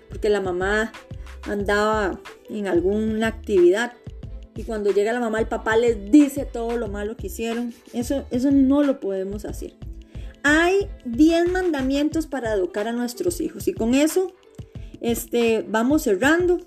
porque 0.09 0.29
la 0.29 0.41
mamá 0.41 0.91
andaba 1.41 2.21
en 2.51 2.67
alguna 2.67 3.25
actividad 3.25 3.93
y 4.53 4.61
cuando 4.61 4.91
llega 4.91 5.11
la 5.11 5.19
mamá 5.19 5.39
el 5.39 5.47
papá 5.47 5.75
les 5.75 6.11
dice 6.11 6.45
todo 6.45 6.77
lo 6.77 6.87
malo 6.87 7.17
que 7.17 7.27
hicieron. 7.27 7.73
Eso, 7.93 8.27
eso 8.29 8.51
no 8.51 8.83
lo 8.83 8.99
podemos 8.99 9.43
hacer. 9.43 9.73
Hay 10.49 10.87
10 11.03 11.51
mandamientos 11.51 12.25
para 12.25 12.53
educar 12.53 12.87
a 12.87 12.93
nuestros 12.93 13.41
hijos 13.41 13.67
y 13.67 13.73
con 13.73 13.93
eso 13.93 14.31
este, 15.01 15.65
vamos 15.67 16.03
cerrando 16.03 16.59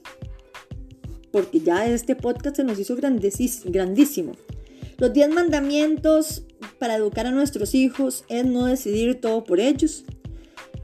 porque 1.33 1.61
ya 1.61 1.87
este 1.87 2.15
podcast 2.15 2.57
se 2.57 2.65
nos 2.65 2.79
hizo 2.79 2.95
grandísimo. 2.95 4.33
Los 4.99 5.15
10 5.15 5.31
mandamientos 5.31 6.45
para 6.79 6.97
educar 6.97 7.27
a 7.27 7.31
nuestros 7.31 7.75
hijos 7.75 8.27
es 8.29 8.45
no 8.45 8.67
decidir 8.67 9.19
todo 9.19 9.45
por 9.45 9.61
ellos, 9.61 10.05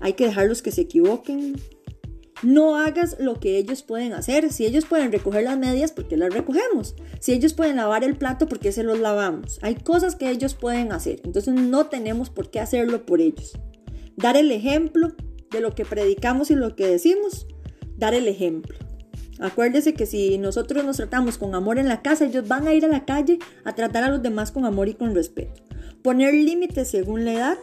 hay 0.01 0.15
que 0.15 0.25
dejarlos 0.25 0.63
que 0.63 0.71
se 0.71 0.81
equivoquen. 0.81 1.57
No 2.43 2.77
hagas 2.77 3.17
lo 3.19 3.41
que 3.41 3.57
ellos 3.57 3.83
pueden 3.83 4.13
hacer. 4.13 4.53
Si 4.53 4.67
ellos 4.67 4.85
pueden 4.85 5.11
recoger 5.11 5.45
las 5.45 5.59
medias, 5.59 5.93
¿por 5.93 6.07
qué 6.07 6.17
las 6.17 6.33
recogemos? 6.33 6.95
Si 7.19 7.33
ellos 7.33 7.55
pueden 7.55 7.77
lavar 7.77 8.05
el 8.05 8.17
plato, 8.17 8.47
¿por 8.47 8.59
qué 8.59 8.73
se 8.73 8.83
los 8.83 8.99
lavamos? 8.99 9.59
Hay 9.63 9.77
cosas 9.77 10.17
que 10.17 10.31
ellos 10.31 10.55
pueden 10.55 10.93
hacer. 10.93 11.21
Entonces 11.25 11.55
no 11.55 11.87
tenemos 11.87 12.29
por 12.29 12.51
qué 12.51 12.61
hacerlo 12.61 13.07
por 13.07 13.21
ellos. 13.21 13.59
Dar 14.17 14.37
el 14.37 14.53
ejemplo 14.53 15.15
de 15.51 15.61
lo 15.61 15.75
que 15.75 15.87
predicamos 15.87 16.51
y 16.51 16.55
lo 16.55 16.77
que 16.77 16.87
decimos. 16.87 17.47
Dar 17.97 18.13
el 18.13 18.29
ejemplo. 18.29 18.77
Acuérdese 19.39 19.95
que 19.95 20.07
si 20.07 20.39
nosotros 20.39 20.85
nos 20.85 20.97
tratamos 20.97 21.39
con 21.39 21.55
amor 21.55 21.79
en 21.79 21.89
la 21.89 22.03
casa, 22.03 22.27
ellos 22.27 22.49
van 22.49 22.67
a 22.67 22.75
ir 22.75 22.85
a 22.85 22.89
la 22.89 23.05
calle 23.05 23.39
a 23.65 23.75
tratar 23.75 24.05
a 24.05 24.11
los 24.11 24.23
demás 24.23 24.51
con 24.51 24.65
amor 24.65 24.89
y 24.89 24.95
con 24.95 25.15
respeto. 25.15 25.63
Poner 26.03 26.35
límites 26.35 26.89
según 26.89 27.25
la 27.25 27.33
edad. 27.33 27.59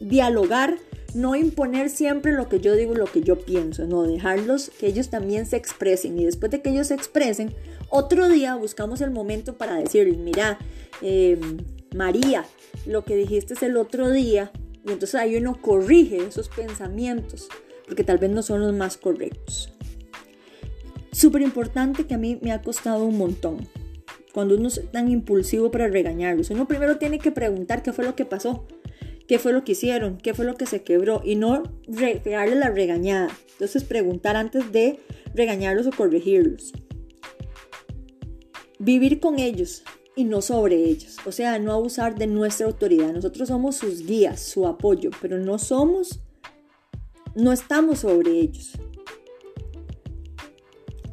Dialogar 0.00 0.76
no 1.14 1.36
imponer 1.36 1.90
siempre 1.90 2.32
lo 2.32 2.48
que 2.48 2.60
yo 2.60 2.74
digo, 2.74 2.94
lo 2.94 3.06
que 3.06 3.22
yo 3.22 3.38
pienso, 3.38 3.86
no, 3.86 4.02
dejarlos 4.04 4.70
que 4.78 4.86
ellos 4.86 5.10
también 5.10 5.46
se 5.46 5.56
expresen 5.56 6.18
y 6.18 6.24
después 6.24 6.50
de 6.50 6.62
que 6.62 6.70
ellos 6.70 6.88
se 6.88 6.94
expresen, 6.94 7.54
otro 7.88 8.28
día 8.28 8.54
buscamos 8.56 9.00
el 9.00 9.10
momento 9.10 9.56
para 9.56 9.76
decirles, 9.76 10.18
mira, 10.18 10.58
em, 11.00 11.58
María, 11.94 12.44
lo 12.86 13.04
que 13.04 13.16
dijiste 13.16 13.54
es 13.54 13.62
el 13.62 13.76
otro 13.76 14.10
día, 14.10 14.50
y 14.84 14.92
entonces 14.92 15.14
ahí 15.14 15.36
uno 15.36 15.60
corrige 15.60 16.16
esos 16.26 16.48
pensamientos, 16.48 17.48
porque 17.86 18.04
tal 18.04 18.18
vez 18.18 18.30
no 18.30 18.42
son 18.42 18.60
los 18.60 18.72
más 18.72 18.96
correctos. 18.96 19.72
Súper 21.12 21.42
importante 21.42 22.06
que 22.06 22.14
a 22.14 22.18
mí 22.18 22.38
me 22.40 22.52
ha 22.52 22.62
costado 22.62 23.04
un 23.04 23.18
montón. 23.18 23.68
Cuando 24.32 24.56
uno 24.56 24.68
es 24.68 24.80
tan 24.90 25.10
impulsivo 25.10 25.70
para 25.70 25.88
regañarlos, 25.88 26.48
uno 26.48 26.66
primero 26.66 26.96
tiene 26.96 27.18
que 27.18 27.30
preguntar 27.30 27.82
qué 27.82 27.92
fue 27.92 28.04
lo 28.04 28.16
que 28.16 28.24
pasó 28.24 28.66
qué 29.26 29.38
fue 29.38 29.52
lo 29.52 29.64
que 29.64 29.72
hicieron, 29.72 30.18
qué 30.18 30.34
fue 30.34 30.44
lo 30.44 30.56
que 30.56 30.66
se 30.66 30.82
quebró 30.82 31.22
y 31.24 31.36
no 31.36 31.62
pegarle 32.22 32.54
la 32.54 32.70
regañada. 32.70 33.30
Entonces 33.52 33.84
preguntar 33.84 34.36
antes 34.36 34.72
de 34.72 35.00
regañarlos 35.34 35.86
o 35.86 35.90
corregirlos. 35.90 36.72
Vivir 38.78 39.20
con 39.20 39.38
ellos 39.38 39.84
y 40.16 40.24
no 40.24 40.42
sobre 40.42 40.76
ellos. 40.76 41.16
O 41.24 41.32
sea, 41.32 41.58
no 41.58 41.72
abusar 41.72 42.16
de 42.16 42.26
nuestra 42.26 42.66
autoridad. 42.66 43.12
Nosotros 43.12 43.48
somos 43.48 43.76
sus 43.76 44.04
guías, 44.06 44.40
su 44.40 44.66
apoyo, 44.66 45.10
pero 45.20 45.38
no 45.38 45.58
somos, 45.58 46.20
no 47.34 47.52
estamos 47.52 48.00
sobre 48.00 48.32
ellos. 48.40 48.72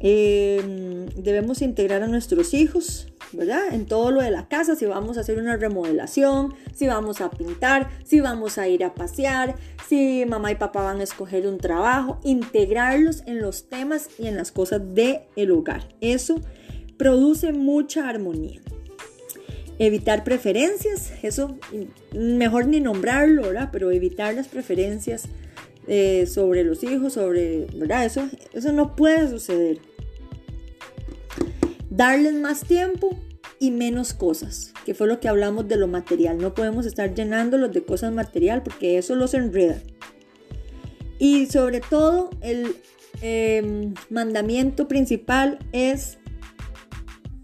Em, 0.00 1.06
debemos 1.10 1.60
integrar 1.60 2.02
a 2.02 2.08
nuestros 2.08 2.54
hijos 2.54 3.09
¿verdad? 3.32 3.72
En 3.72 3.86
todo 3.86 4.10
lo 4.10 4.20
de 4.20 4.30
la 4.30 4.48
casa, 4.48 4.76
si 4.76 4.86
vamos 4.86 5.16
a 5.16 5.20
hacer 5.20 5.38
una 5.38 5.56
remodelación, 5.56 6.54
si 6.74 6.86
vamos 6.86 7.20
a 7.20 7.30
pintar, 7.30 7.90
si 8.04 8.20
vamos 8.20 8.58
a 8.58 8.68
ir 8.68 8.84
a 8.84 8.94
pasear, 8.94 9.54
si 9.88 10.24
mamá 10.26 10.52
y 10.52 10.56
papá 10.56 10.82
van 10.82 11.00
a 11.00 11.04
escoger 11.04 11.46
un 11.46 11.58
trabajo, 11.58 12.18
integrarlos 12.24 13.22
en 13.26 13.40
los 13.40 13.68
temas 13.68 14.08
y 14.18 14.26
en 14.26 14.36
las 14.36 14.52
cosas 14.52 14.94
del 14.94 15.20
el 15.36 15.50
hogar. 15.50 15.88
Eso 16.00 16.40
produce 16.96 17.52
mucha 17.52 18.08
armonía. 18.08 18.60
Evitar 19.78 20.24
preferencias, 20.24 21.12
eso 21.22 21.56
mejor 22.12 22.66
ni 22.66 22.80
nombrarlo, 22.80 23.42
¿verdad? 23.42 23.70
Pero 23.72 23.90
evitar 23.90 24.34
las 24.34 24.48
preferencias 24.48 25.24
eh, 25.86 26.26
sobre 26.26 26.62
los 26.62 26.84
hijos, 26.84 27.14
sobre, 27.14 27.66
¿verdad? 27.74 28.04
Eso, 28.04 28.28
eso 28.52 28.72
no 28.72 28.94
puede 28.94 29.30
suceder 29.30 29.80
darles 31.90 32.34
más 32.34 32.62
tiempo 32.62 33.18
y 33.58 33.70
menos 33.70 34.14
cosas, 34.14 34.72
que 34.86 34.94
fue 34.94 35.06
lo 35.06 35.20
que 35.20 35.28
hablamos 35.28 35.68
de 35.68 35.76
lo 35.76 35.86
material. 35.86 36.38
No 36.38 36.54
podemos 36.54 36.86
estar 36.86 37.14
llenándolos 37.14 37.72
de 37.72 37.84
cosas 37.84 38.12
material 38.12 38.62
porque 38.62 38.96
eso 38.96 39.14
los 39.14 39.34
enreda. 39.34 39.80
Y 41.18 41.46
sobre 41.46 41.80
todo 41.80 42.30
el 42.40 42.76
em, 43.20 43.92
mandamiento 44.08 44.88
principal 44.88 45.58
es 45.72 46.18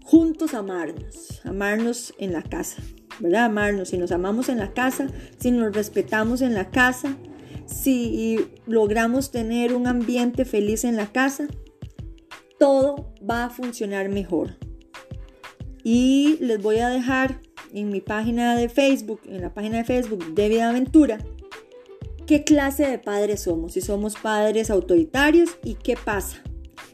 juntos 0.03 0.55
amarnos, 0.55 1.41
amarnos 1.43 2.13
en 2.17 2.33
la 2.33 2.41
casa, 2.41 2.81
¿verdad? 3.19 3.45
Amarnos, 3.45 3.89
si 3.89 3.97
nos 3.97 4.11
amamos 4.11 4.49
en 4.49 4.57
la 4.57 4.73
casa, 4.73 5.07
si 5.37 5.51
nos 5.51 5.75
respetamos 5.75 6.41
en 6.41 6.55
la 6.55 6.71
casa, 6.71 7.15
si 7.67 8.39
logramos 8.65 9.29
tener 9.29 9.73
un 9.73 9.85
ambiente 9.85 10.45
feliz 10.45 10.85
en 10.85 10.95
la 10.95 11.11
casa, 11.11 11.47
todo 12.59 13.13
va 13.27 13.45
a 13.45 13.49
funcionar 13.49 14.09
mejor. 14.09 14.57
Y 15.83 16.37
les 16.41 16.61
voy 16.61 16.79
a 16.79 16.89
dejar 16.89 17.41
en 17.73 17.89
mi 17.89 18.01
página 18.01 18.55
de 18.55 18.69
Facebook, 18.69 19.21
en 19.25 19.41
la 19.41 19.53
página 19.53 19.77
de 19.77 19.83
Facebook 19.83 20.33
de 20.33 20.49
Vida 20.49 20.69
Aventura, 20.69 21.19
qué 22.25 22.43
clase 22.43 22.87
de 22.87 22.99
padres 22.99 23.43
somos. 23.43 23.73
Si 23.73 23.81
somos 23.81 24.15
padres 24.15 24.69
autoritarios 24.69 25.57
y 25.63 25.75
qué 25.75 25.95
pasa. 25.95 26.41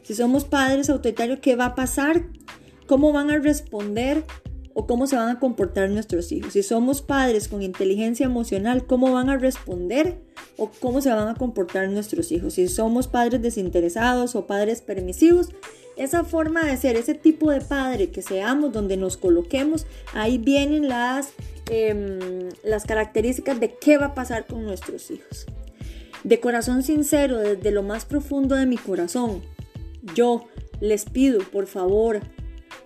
Si 0.02 0.14
somos 0.14 0.44
padres 0.44 0.90
autoritarios, 0.90 1.40
¿qué 1.40 1.56
va 1.56 1.66
a 1.66 1.74
pasar 1.74 2.26
cómo 2.86 3.12
van 3.12 3.30
a 3.30 3.38
responder 3.38 4.24
o 4.74 4.86
cómo 4.86 5.06
se 5.06 5.16
van 5.16 5.28
a 5.28 5.38
comportar 5.38 5.88
nuestros 5.88 6.32
hijos. 6.32 6.52
Si 6.52 6.62
somos 6.62 7.00
padres 7.00 7.48
con 7.48 7.62
inteligencia 7.62 8.26
emocional, 8.26 8.86
¿cómo 8.86 9.12
van 9.12 9.30
a 9.30 9.36
responder 9.36 10.18
o 10.56 10.70
cómo 10.80 11.00
se 11.00 11.10
van 11.10 11.28
a 11.28 11.34
comportar 11.34 11.88
nuestros 11.88 12.32
hijos? 12.32 12.54
Si 12.54 12.68
somos 12.68 13.06
padres 13.06 13.40
desinteresados 13.40 14.34
o 14.34 14.46
padres 14.46 14.82
permisivos, 14.82 15.50
esa 15.96 16.24
forma 16.24 16.64
de 16.64 16.76
ser, 16.76 16.96
ese 16.96 17.14
tipo 17.14 17.52
de 17.52 17.60
padre 17.60 18.10
que 18.10 18.20
seamos, 18.20 18.72
donde 18.72 18.96
nos 18.96 19.16
coloquemos, 19.16 19.86
ahí 20.12 20.38
vienen 20.38 20.88
las, 20.88 21.28
em, 21.70 22.18
las 22.64 22.84
características 22.84 23.60
de 23.60 23.74
qué 23.74 23.96
va 23.96 24.06
a 24.06 24.14
pasar 24.14 24.46
con 24.46 24.64
nuestros 24.64 25.10
hijos. 25.12 25.46
De 26.24 26.40
corazón 26.40 26.82
sincero, 26.82 27.38
desde 27.38 27.70
lo 27.70 27.84
más 27.84 28.06
profundo 28.06 28.56
de 28.56 28.66
mi 28.66 28.76
corazón, 28.76 29.42
yo 30.14 30.46
les 30.80 31.04
pido, 31.04 31.40
por 31.52 31.66
favor, 31.66 32.20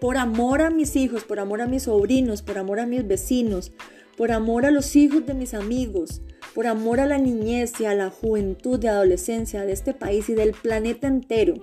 por 0.01 0.17
amor 0.17 0.63
a 0.63 0.71
mis 0.71 0.97
hijos, 0.97 1.25
por 1.25 1.41
amor 1.41 1.61
a 1.61 1.67
mis 1.67 1.85
sobrinos, 1.85 2.43
por 2.43 2.59
amor 2.59 2.81
a 2.81 2.87
mis 2.87 3.07
vecinos, 3.07 3.73
por 4.17 4.33
amor 4.33 4.67
a 4.67 4.71
los 4.71 4.97
hijos 4.97 5.27
de 5.27 5.35
mis 5.35 5.55
amigos, 5.55 6.23
por 6.55 6.67
amor 6.67 7.01
a 7.01 7.07
la 7.07 7.19
niñez 7.19 7.81
y 7.81 7.85
a 7.85 7.95
la 7.95 8.11
juventud 8.11 8.83
y 8.83 8.87
adolescencia 8.87 9.65
de 9.65 9.73
este 9.73 9.95
país 9.95 10.29
y 10.29 10.35
del 10.35 10.53
planeta 10.53 11.07
entero, 11.07 11.55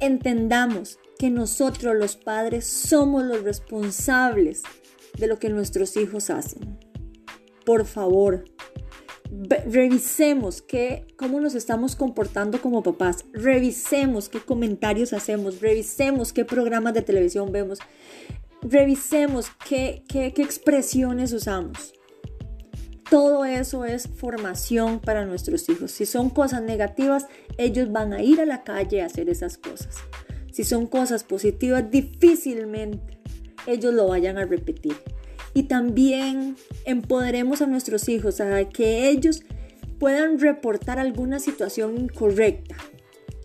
entendamos 0.00 0.98
que 1.18 1.30
nosotros 1.30 1.96
los 1.96 2.16
padres 2.16 2.66
somos 2.66 3.24
los 3.24 3.42
responsables 3.42 4.62
de 5.18 5.26
lo 5.26 5.38
que 5.38 5.48
nuestros 5.48 5.96
hijos 5.96 6.30
hacen. 6.30 6.78
Por 7.64 7.86
favor, 7.86 8.44
revisemos 9.66 10.62
qué, 10.62 11.06
cómo 11.16 11.40
nos 11.40 11.54
estamos 11.54 11.96
comportando 11.96 12.60
como 12.60 12.82
papás, 12.82 13.24
revisemos 13.32 14.28
qué 14.28 14.40
comentarios 14.40 15.12
hacemos, 15.12 15.60
revisemos 15.60 16.32
qué 16.32 16.44
programas 16.44 16.94
de 16.94 17.02
televisión 17.02 17.52
vemos, 17.52 17.78
revisemos 18.62 19.50
qué, 19.68 20.02
qué, 20.08 20.32
qué 20.32 20.42
expresiones 20.42 21.32
usamos. 21.32 21.92
Todo 23.10 23.44
eso 23.46 23.86
es 23.86 24.06
formación 24.06 25.00
para 25.00 25.24
nuestros 25.24 25.66
hijos. 25.70 25.92
Si 25.92 26.04
son 26.04 26.28
cosas 26.28 26.62
negativas, 26.62 27.26
ellos 27.56 27.90
van 27.90 28.12
a 28.12 28.22
ir 28.22 28.40
a 28.40 28.46
la 28.46 28.64
calle 28.64 29.00
a 29.00 29.06
hacer 29.06 29.30
esas 29.30 29.56
cosas. 29.56 29.96
Si 30.52 30.62
son 30.64 30.86
cosas 30.86 31.24
positivas, 31.24 31.90
difícilmente 31.90 33.18
ellos 33.66 33.94
lo 33.94 34.08
vayan 34.08 34.36
a 34.36 34.44
repetir 34.44 34.96
y 35.54 35.64
también 35.64 36.56
empoderemos 36.84 37.62
a 37.62 37.66
nuestros 37.66 38.08
hijos 38.08 38.40
a 38.40 38.64
que 38.68 39.08
ellos 39.08 39.42
puedan 39.98 40.38
reportar 40.38 40.98
alguna 40.98 41.38
situación 41.40 41.98
incorrecta, 41.98 42.76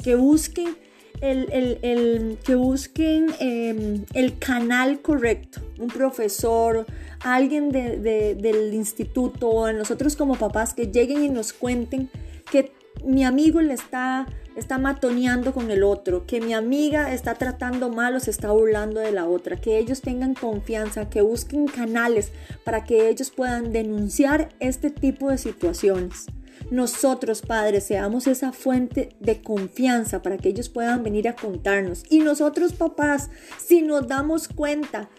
que 0.03 0.15
busquen 0.15 0.75
el, 1.21 2.37
que 2.43 2.55
busquen 2.55 3.27
em, 3.39 4.05
el 4.13 4.37
canal 4.37 5.01
correcto, 5.01 5.61
un 5.79 5.87
profesor, 5.87 6.85
alguien 7.21 7.69
del 7.69 8.73
instituto, 8.73 9.49
o 9.49 9.71
nosotros 9.71 10.15
como 10.15 10.35
papás 10.35 10.73
que 10.73 10.87
lleguen 10.87 11.23
y 11.23 11.29
nos 11.29 11.53
cuenten 11.53 12.09
que 12.51 12.73
mi 13.05 13.23
amigo 13.23 13.61
le 13.61 13.73
está 13.73 14.27
está 14.55 14.77
matoneando 14.77 15.53
con 15.53 15.71
el 15.71 15.83
otro, 15.83 16.25
que 16.25 16.41
mi 16.41 16.53
amiga 16.53 17.13
está 17.13 17.35
tratando 17.35 17.89
mal 17.89 18.15
o 18.15 18.19
se 18.19 18.31
está 18.31 18.51
burlando 18.51 18.99
de 18.99 19.11
la 19.11 19.27
otra, 19.27 19.59
que 19.59 19.77
ellos 19.77 20.01
tengan 20.01 20.33
confianza, 20.33 21.09
que 21.09 21.21
busquen 21.21 21.67
canales 21.67 22.31
para 22.63 22.83
que 22.83 23.09
ellos 23.09 23.31
puedan 23.31 23.71
denunciar 23.71 24.49
este 24.59 24.89
tipo 24.89 25.29
de 25.29 25.37
situaciones. 25.37 26.27
Nosotros, 26.71 27.41
padres, 27.41 27.83
seamos 27.83 28.27
esa 28.27 28.51
fuente 28.51 29.09
de 29.19 29.41
confianza 29.41 30.21
para 30.21 30.37
que 30.37 30.49
ellos 30.49 30.69
puedan 30.69 31.03
venir 31.03 31.27
a 31.27 31.35
contarnos. 31.35 32.03
Y 32.09 32.19
nosotros, 32.19 32.73
papás, 32.73 33.29
si 33.57 33.81
nos 33.81 34.07
damos 34.07 34.47
cuenta 34.47 35.09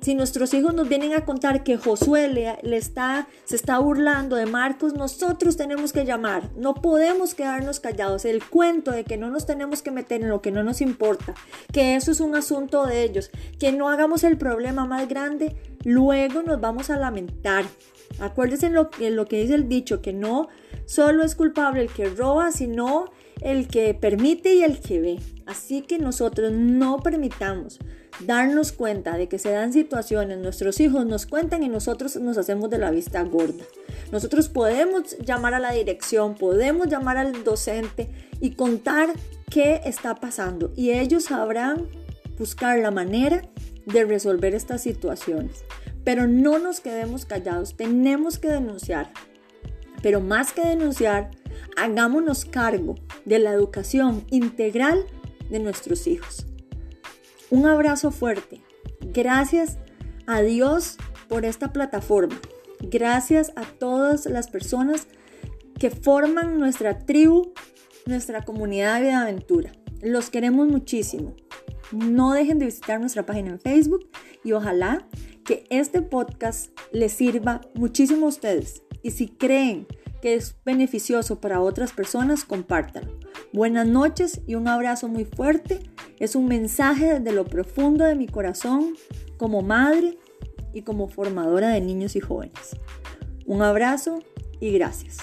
si 0.00 0.14
nuestros 0.14 0.54
hijos 0.54 0.74
nos 0.74 0.88
vienen 0.88 1.12
a 1.12 1.24
contar 1.24 1.62
que 1.62 1.76
Josué 1.76 2.28
le, 2.28 2.76
está, 2.76 3.28
se 3.44 3.56
está 3.56 3.78
burlando 3.78 4.36
de 4.36 4.46
Marcos, 4.46 4.94
nosotros 4.94 5.56
tenemos 5.56 5.92
que 5.92 6.04
llamar. 6.04 6.50
No 6.56 6.74
podemos 6.74 7.34
quedarnos 7.34 7.80
callados. 7.80 8.24
El 8.24 8.42
cuento 8.42 8.92
de 8.92 9.04
que 9.04 9.16
no 9.16 9.30
nos 9.30 9.46
tenemos 9.46 9.82
que 9.82 9.90
meter 9.90 10.22
en 10.22 10.30
lo 10.30 10.40
que 10.40 10.50
no 10.50 10.62
nos 10.62 10.80
importa, 10.80 11.34
que 11.72 11.96
eso 11.96 12.10
es 12.12 12.20
un 12.20 12.34
asunto 12.34 12.86
de 12.86 13.02
ellos, 13.02 13.30
que 13.58 13.72
no 13.72 13.88
hagamos 13.88 14.24
el 14.24 14.38
problema 14.38 14.86
más 14.86 15.08
grande, 15.08 15.56
luego 15.84 16.42
nos 16.42 16.60
vamos 16.60 16.90
a 16.90 16.96
lamentar. 16.96 17.64
Acuérdense 18.18 18.66
en 18.66 18.74
lo, 18.74 18.90
en 18.98 19.16
lo 19.16 19.26
que 19.26 19.42
dice 19.42 19.54
el 19.54 19.68
dicho, 19.68 20.00
que 20.00 20.12
no 20.12 20.48
solo 20.86 21.24
es 21.24 21.34
culpable 21.34 21.82
el 21.82 21.92
que 21.92 22.08
roba, 22.08 22.52
sino 22.52 23.12
el 23.40 23.68
que 23.68 23.94
permite 23.94 24.54
y 24.54 24.62
el 24.62 24.80
que 24.80 25.00
ve. 25.00 25.18
Así 25.46 25.82
que 25.82 25.98
nosotros 25.98 26.52
no 26.52 26.98
permitamos 26.98 27.78
darnos 28.26 28.72
cuenta 28.72 29.16
de 29.16 29.28
que 29.28 29.38
se 29.38 29.50
dan 29.50 29.72
situaciones, 29.72 30.38
nuestros 30.38 30.80
hijos 30.80 31.06
nos 31.06 31.26
cuentan 31.26 31.62
y 31.62 31.68
nosotros 31.68 32.16
nos 32.16 32.38
hacemos 32.38 32.70
de 32.70 32.78
la 32.78 32.90
vista 32.90 33.22
gorda. 33.22 33.64
Nosotros 34.12 34.48
podemos 34.48 35.16
llamar 35.18 35.54
a 35.54 35.60
la 35.60 35.72
dirección, 35.72 36.34
podemos 36.34 36.88
llamar 36.88 37.16
al 37.16 37.44
docente 37.44 38.10
y 38.40 38.52
contar 38.52 39.10
qué 39.50 39.80
está 39.84 40.14
pasando 40.16 40.72
y 40.76 40.90
ellos 40.90 41.24
sabrán 41.24 41.88
buscar 42.38 42.78
la 42.78 42.90
manera 42.90 43.42
de 43.86 44.04
resolver 44.04 44.54
estas 44.54 44.82
situaciones. 44.82 45.64
Pero 46.04 46.26
no 46.26 46.58
nos 46.58 46.80
quedemos 46.80 47.26
callados, 47.26 47.76
tenemos 47.76 48.38
que 48.38 48.48
denunciar. 48.48 49.12
Pero 50.02 50.20
más 50.20 50.52
que 50.52 50.62
denunciar, 50.62 51.30
hagámonos 51.76 52.46
cargo 52.46 52.94
de 53.24 53.38
la 53.38 53.52
educación 53.52 54.24
integral 54.30 55.04
de 55.50 55.58
nuestros 55.58 56.06
hijos. 56.06 56.46
Un 57.50 57.66
abrazo 57.66 58.12
fuerte. 58.12 58.62
Gracias 59.00 59.78
a 60.26 60.40
Dios 60.40 60.96
por 61.28 61.44
esta 61.44 61.72
plataforma. 61.72 62.40
Gracias 62.80 63.52
a 63.56 63.62
todas 63.62 64.26
las 64.26 64.48
personas 64.48 65.08
que 65.78 65.90
forman 65.90 66.58
nuestra 66.58 67.00
tribu, 67.00 67.52
nuestra 68.06 68.44
comunidad 68.44 69.00
de 69.00 69.10
aventura. 69.10 69.72
Los 70.00 70.30
queremos 70.30 70.68
muchísimo. 70.68 71.34
No 71.90 72.32
dejen 72.32 72.60
de 72.60 72.66
visitar 72.66 73.00
nuestra 73.00 73.26
página 73.26 73.50
en 73.50 73.60
Facebook 73.60 74.08
y 74.44 74.52
ojalá 74.52 75.06
que 75.44 75.64
este 75.70 76.02
podcast 76.02 76.70
les 76.92 77.12
sirva 77.12 77.62
muchísimo 77.74 78.26
a 78.26 78.28
ustedes. 78.28 78.82
Y 79.02 79.10
si 79.10 79.26
creen 79.26 79.88
que 80.22 80.34
es 80.34 80.54
beneficioso 80.64 81.40
para 81.40 81.60
otras 81.60 81.92
personas, 81.92 82.44
compártanlo. 82.44 83.18
Buenas 83.52 83.88
noches 83.88 84.42
y 84.46 84.54
un 84.54 84.68
abrazo 84.68 85.08
muy 85.08 85.24
fuerte. 85.24 85.80
Es 86.20 86.36
un 86.36 86.46
mensaje 86.46 87.18
desde 87.18 87.32
lo 87.32 87.44
profundo 87.44 88.04
de 88.04 88.14
mi 88.14 88.28
corazón 88.28 88.94
como 89.38 89.60
madre 89.60 90.18
y 90.72 90.82
como 90.82 91.08
formadora 91.08 91.70
de 91.70 91.80
niños 91.80 92.14
y 92.14 92.20
jóvenes. 92.20 92.76
Un 93.46 93.62
abrazo 93.62 94.20
y 94.60 94.70
gracias. 94.70 95.18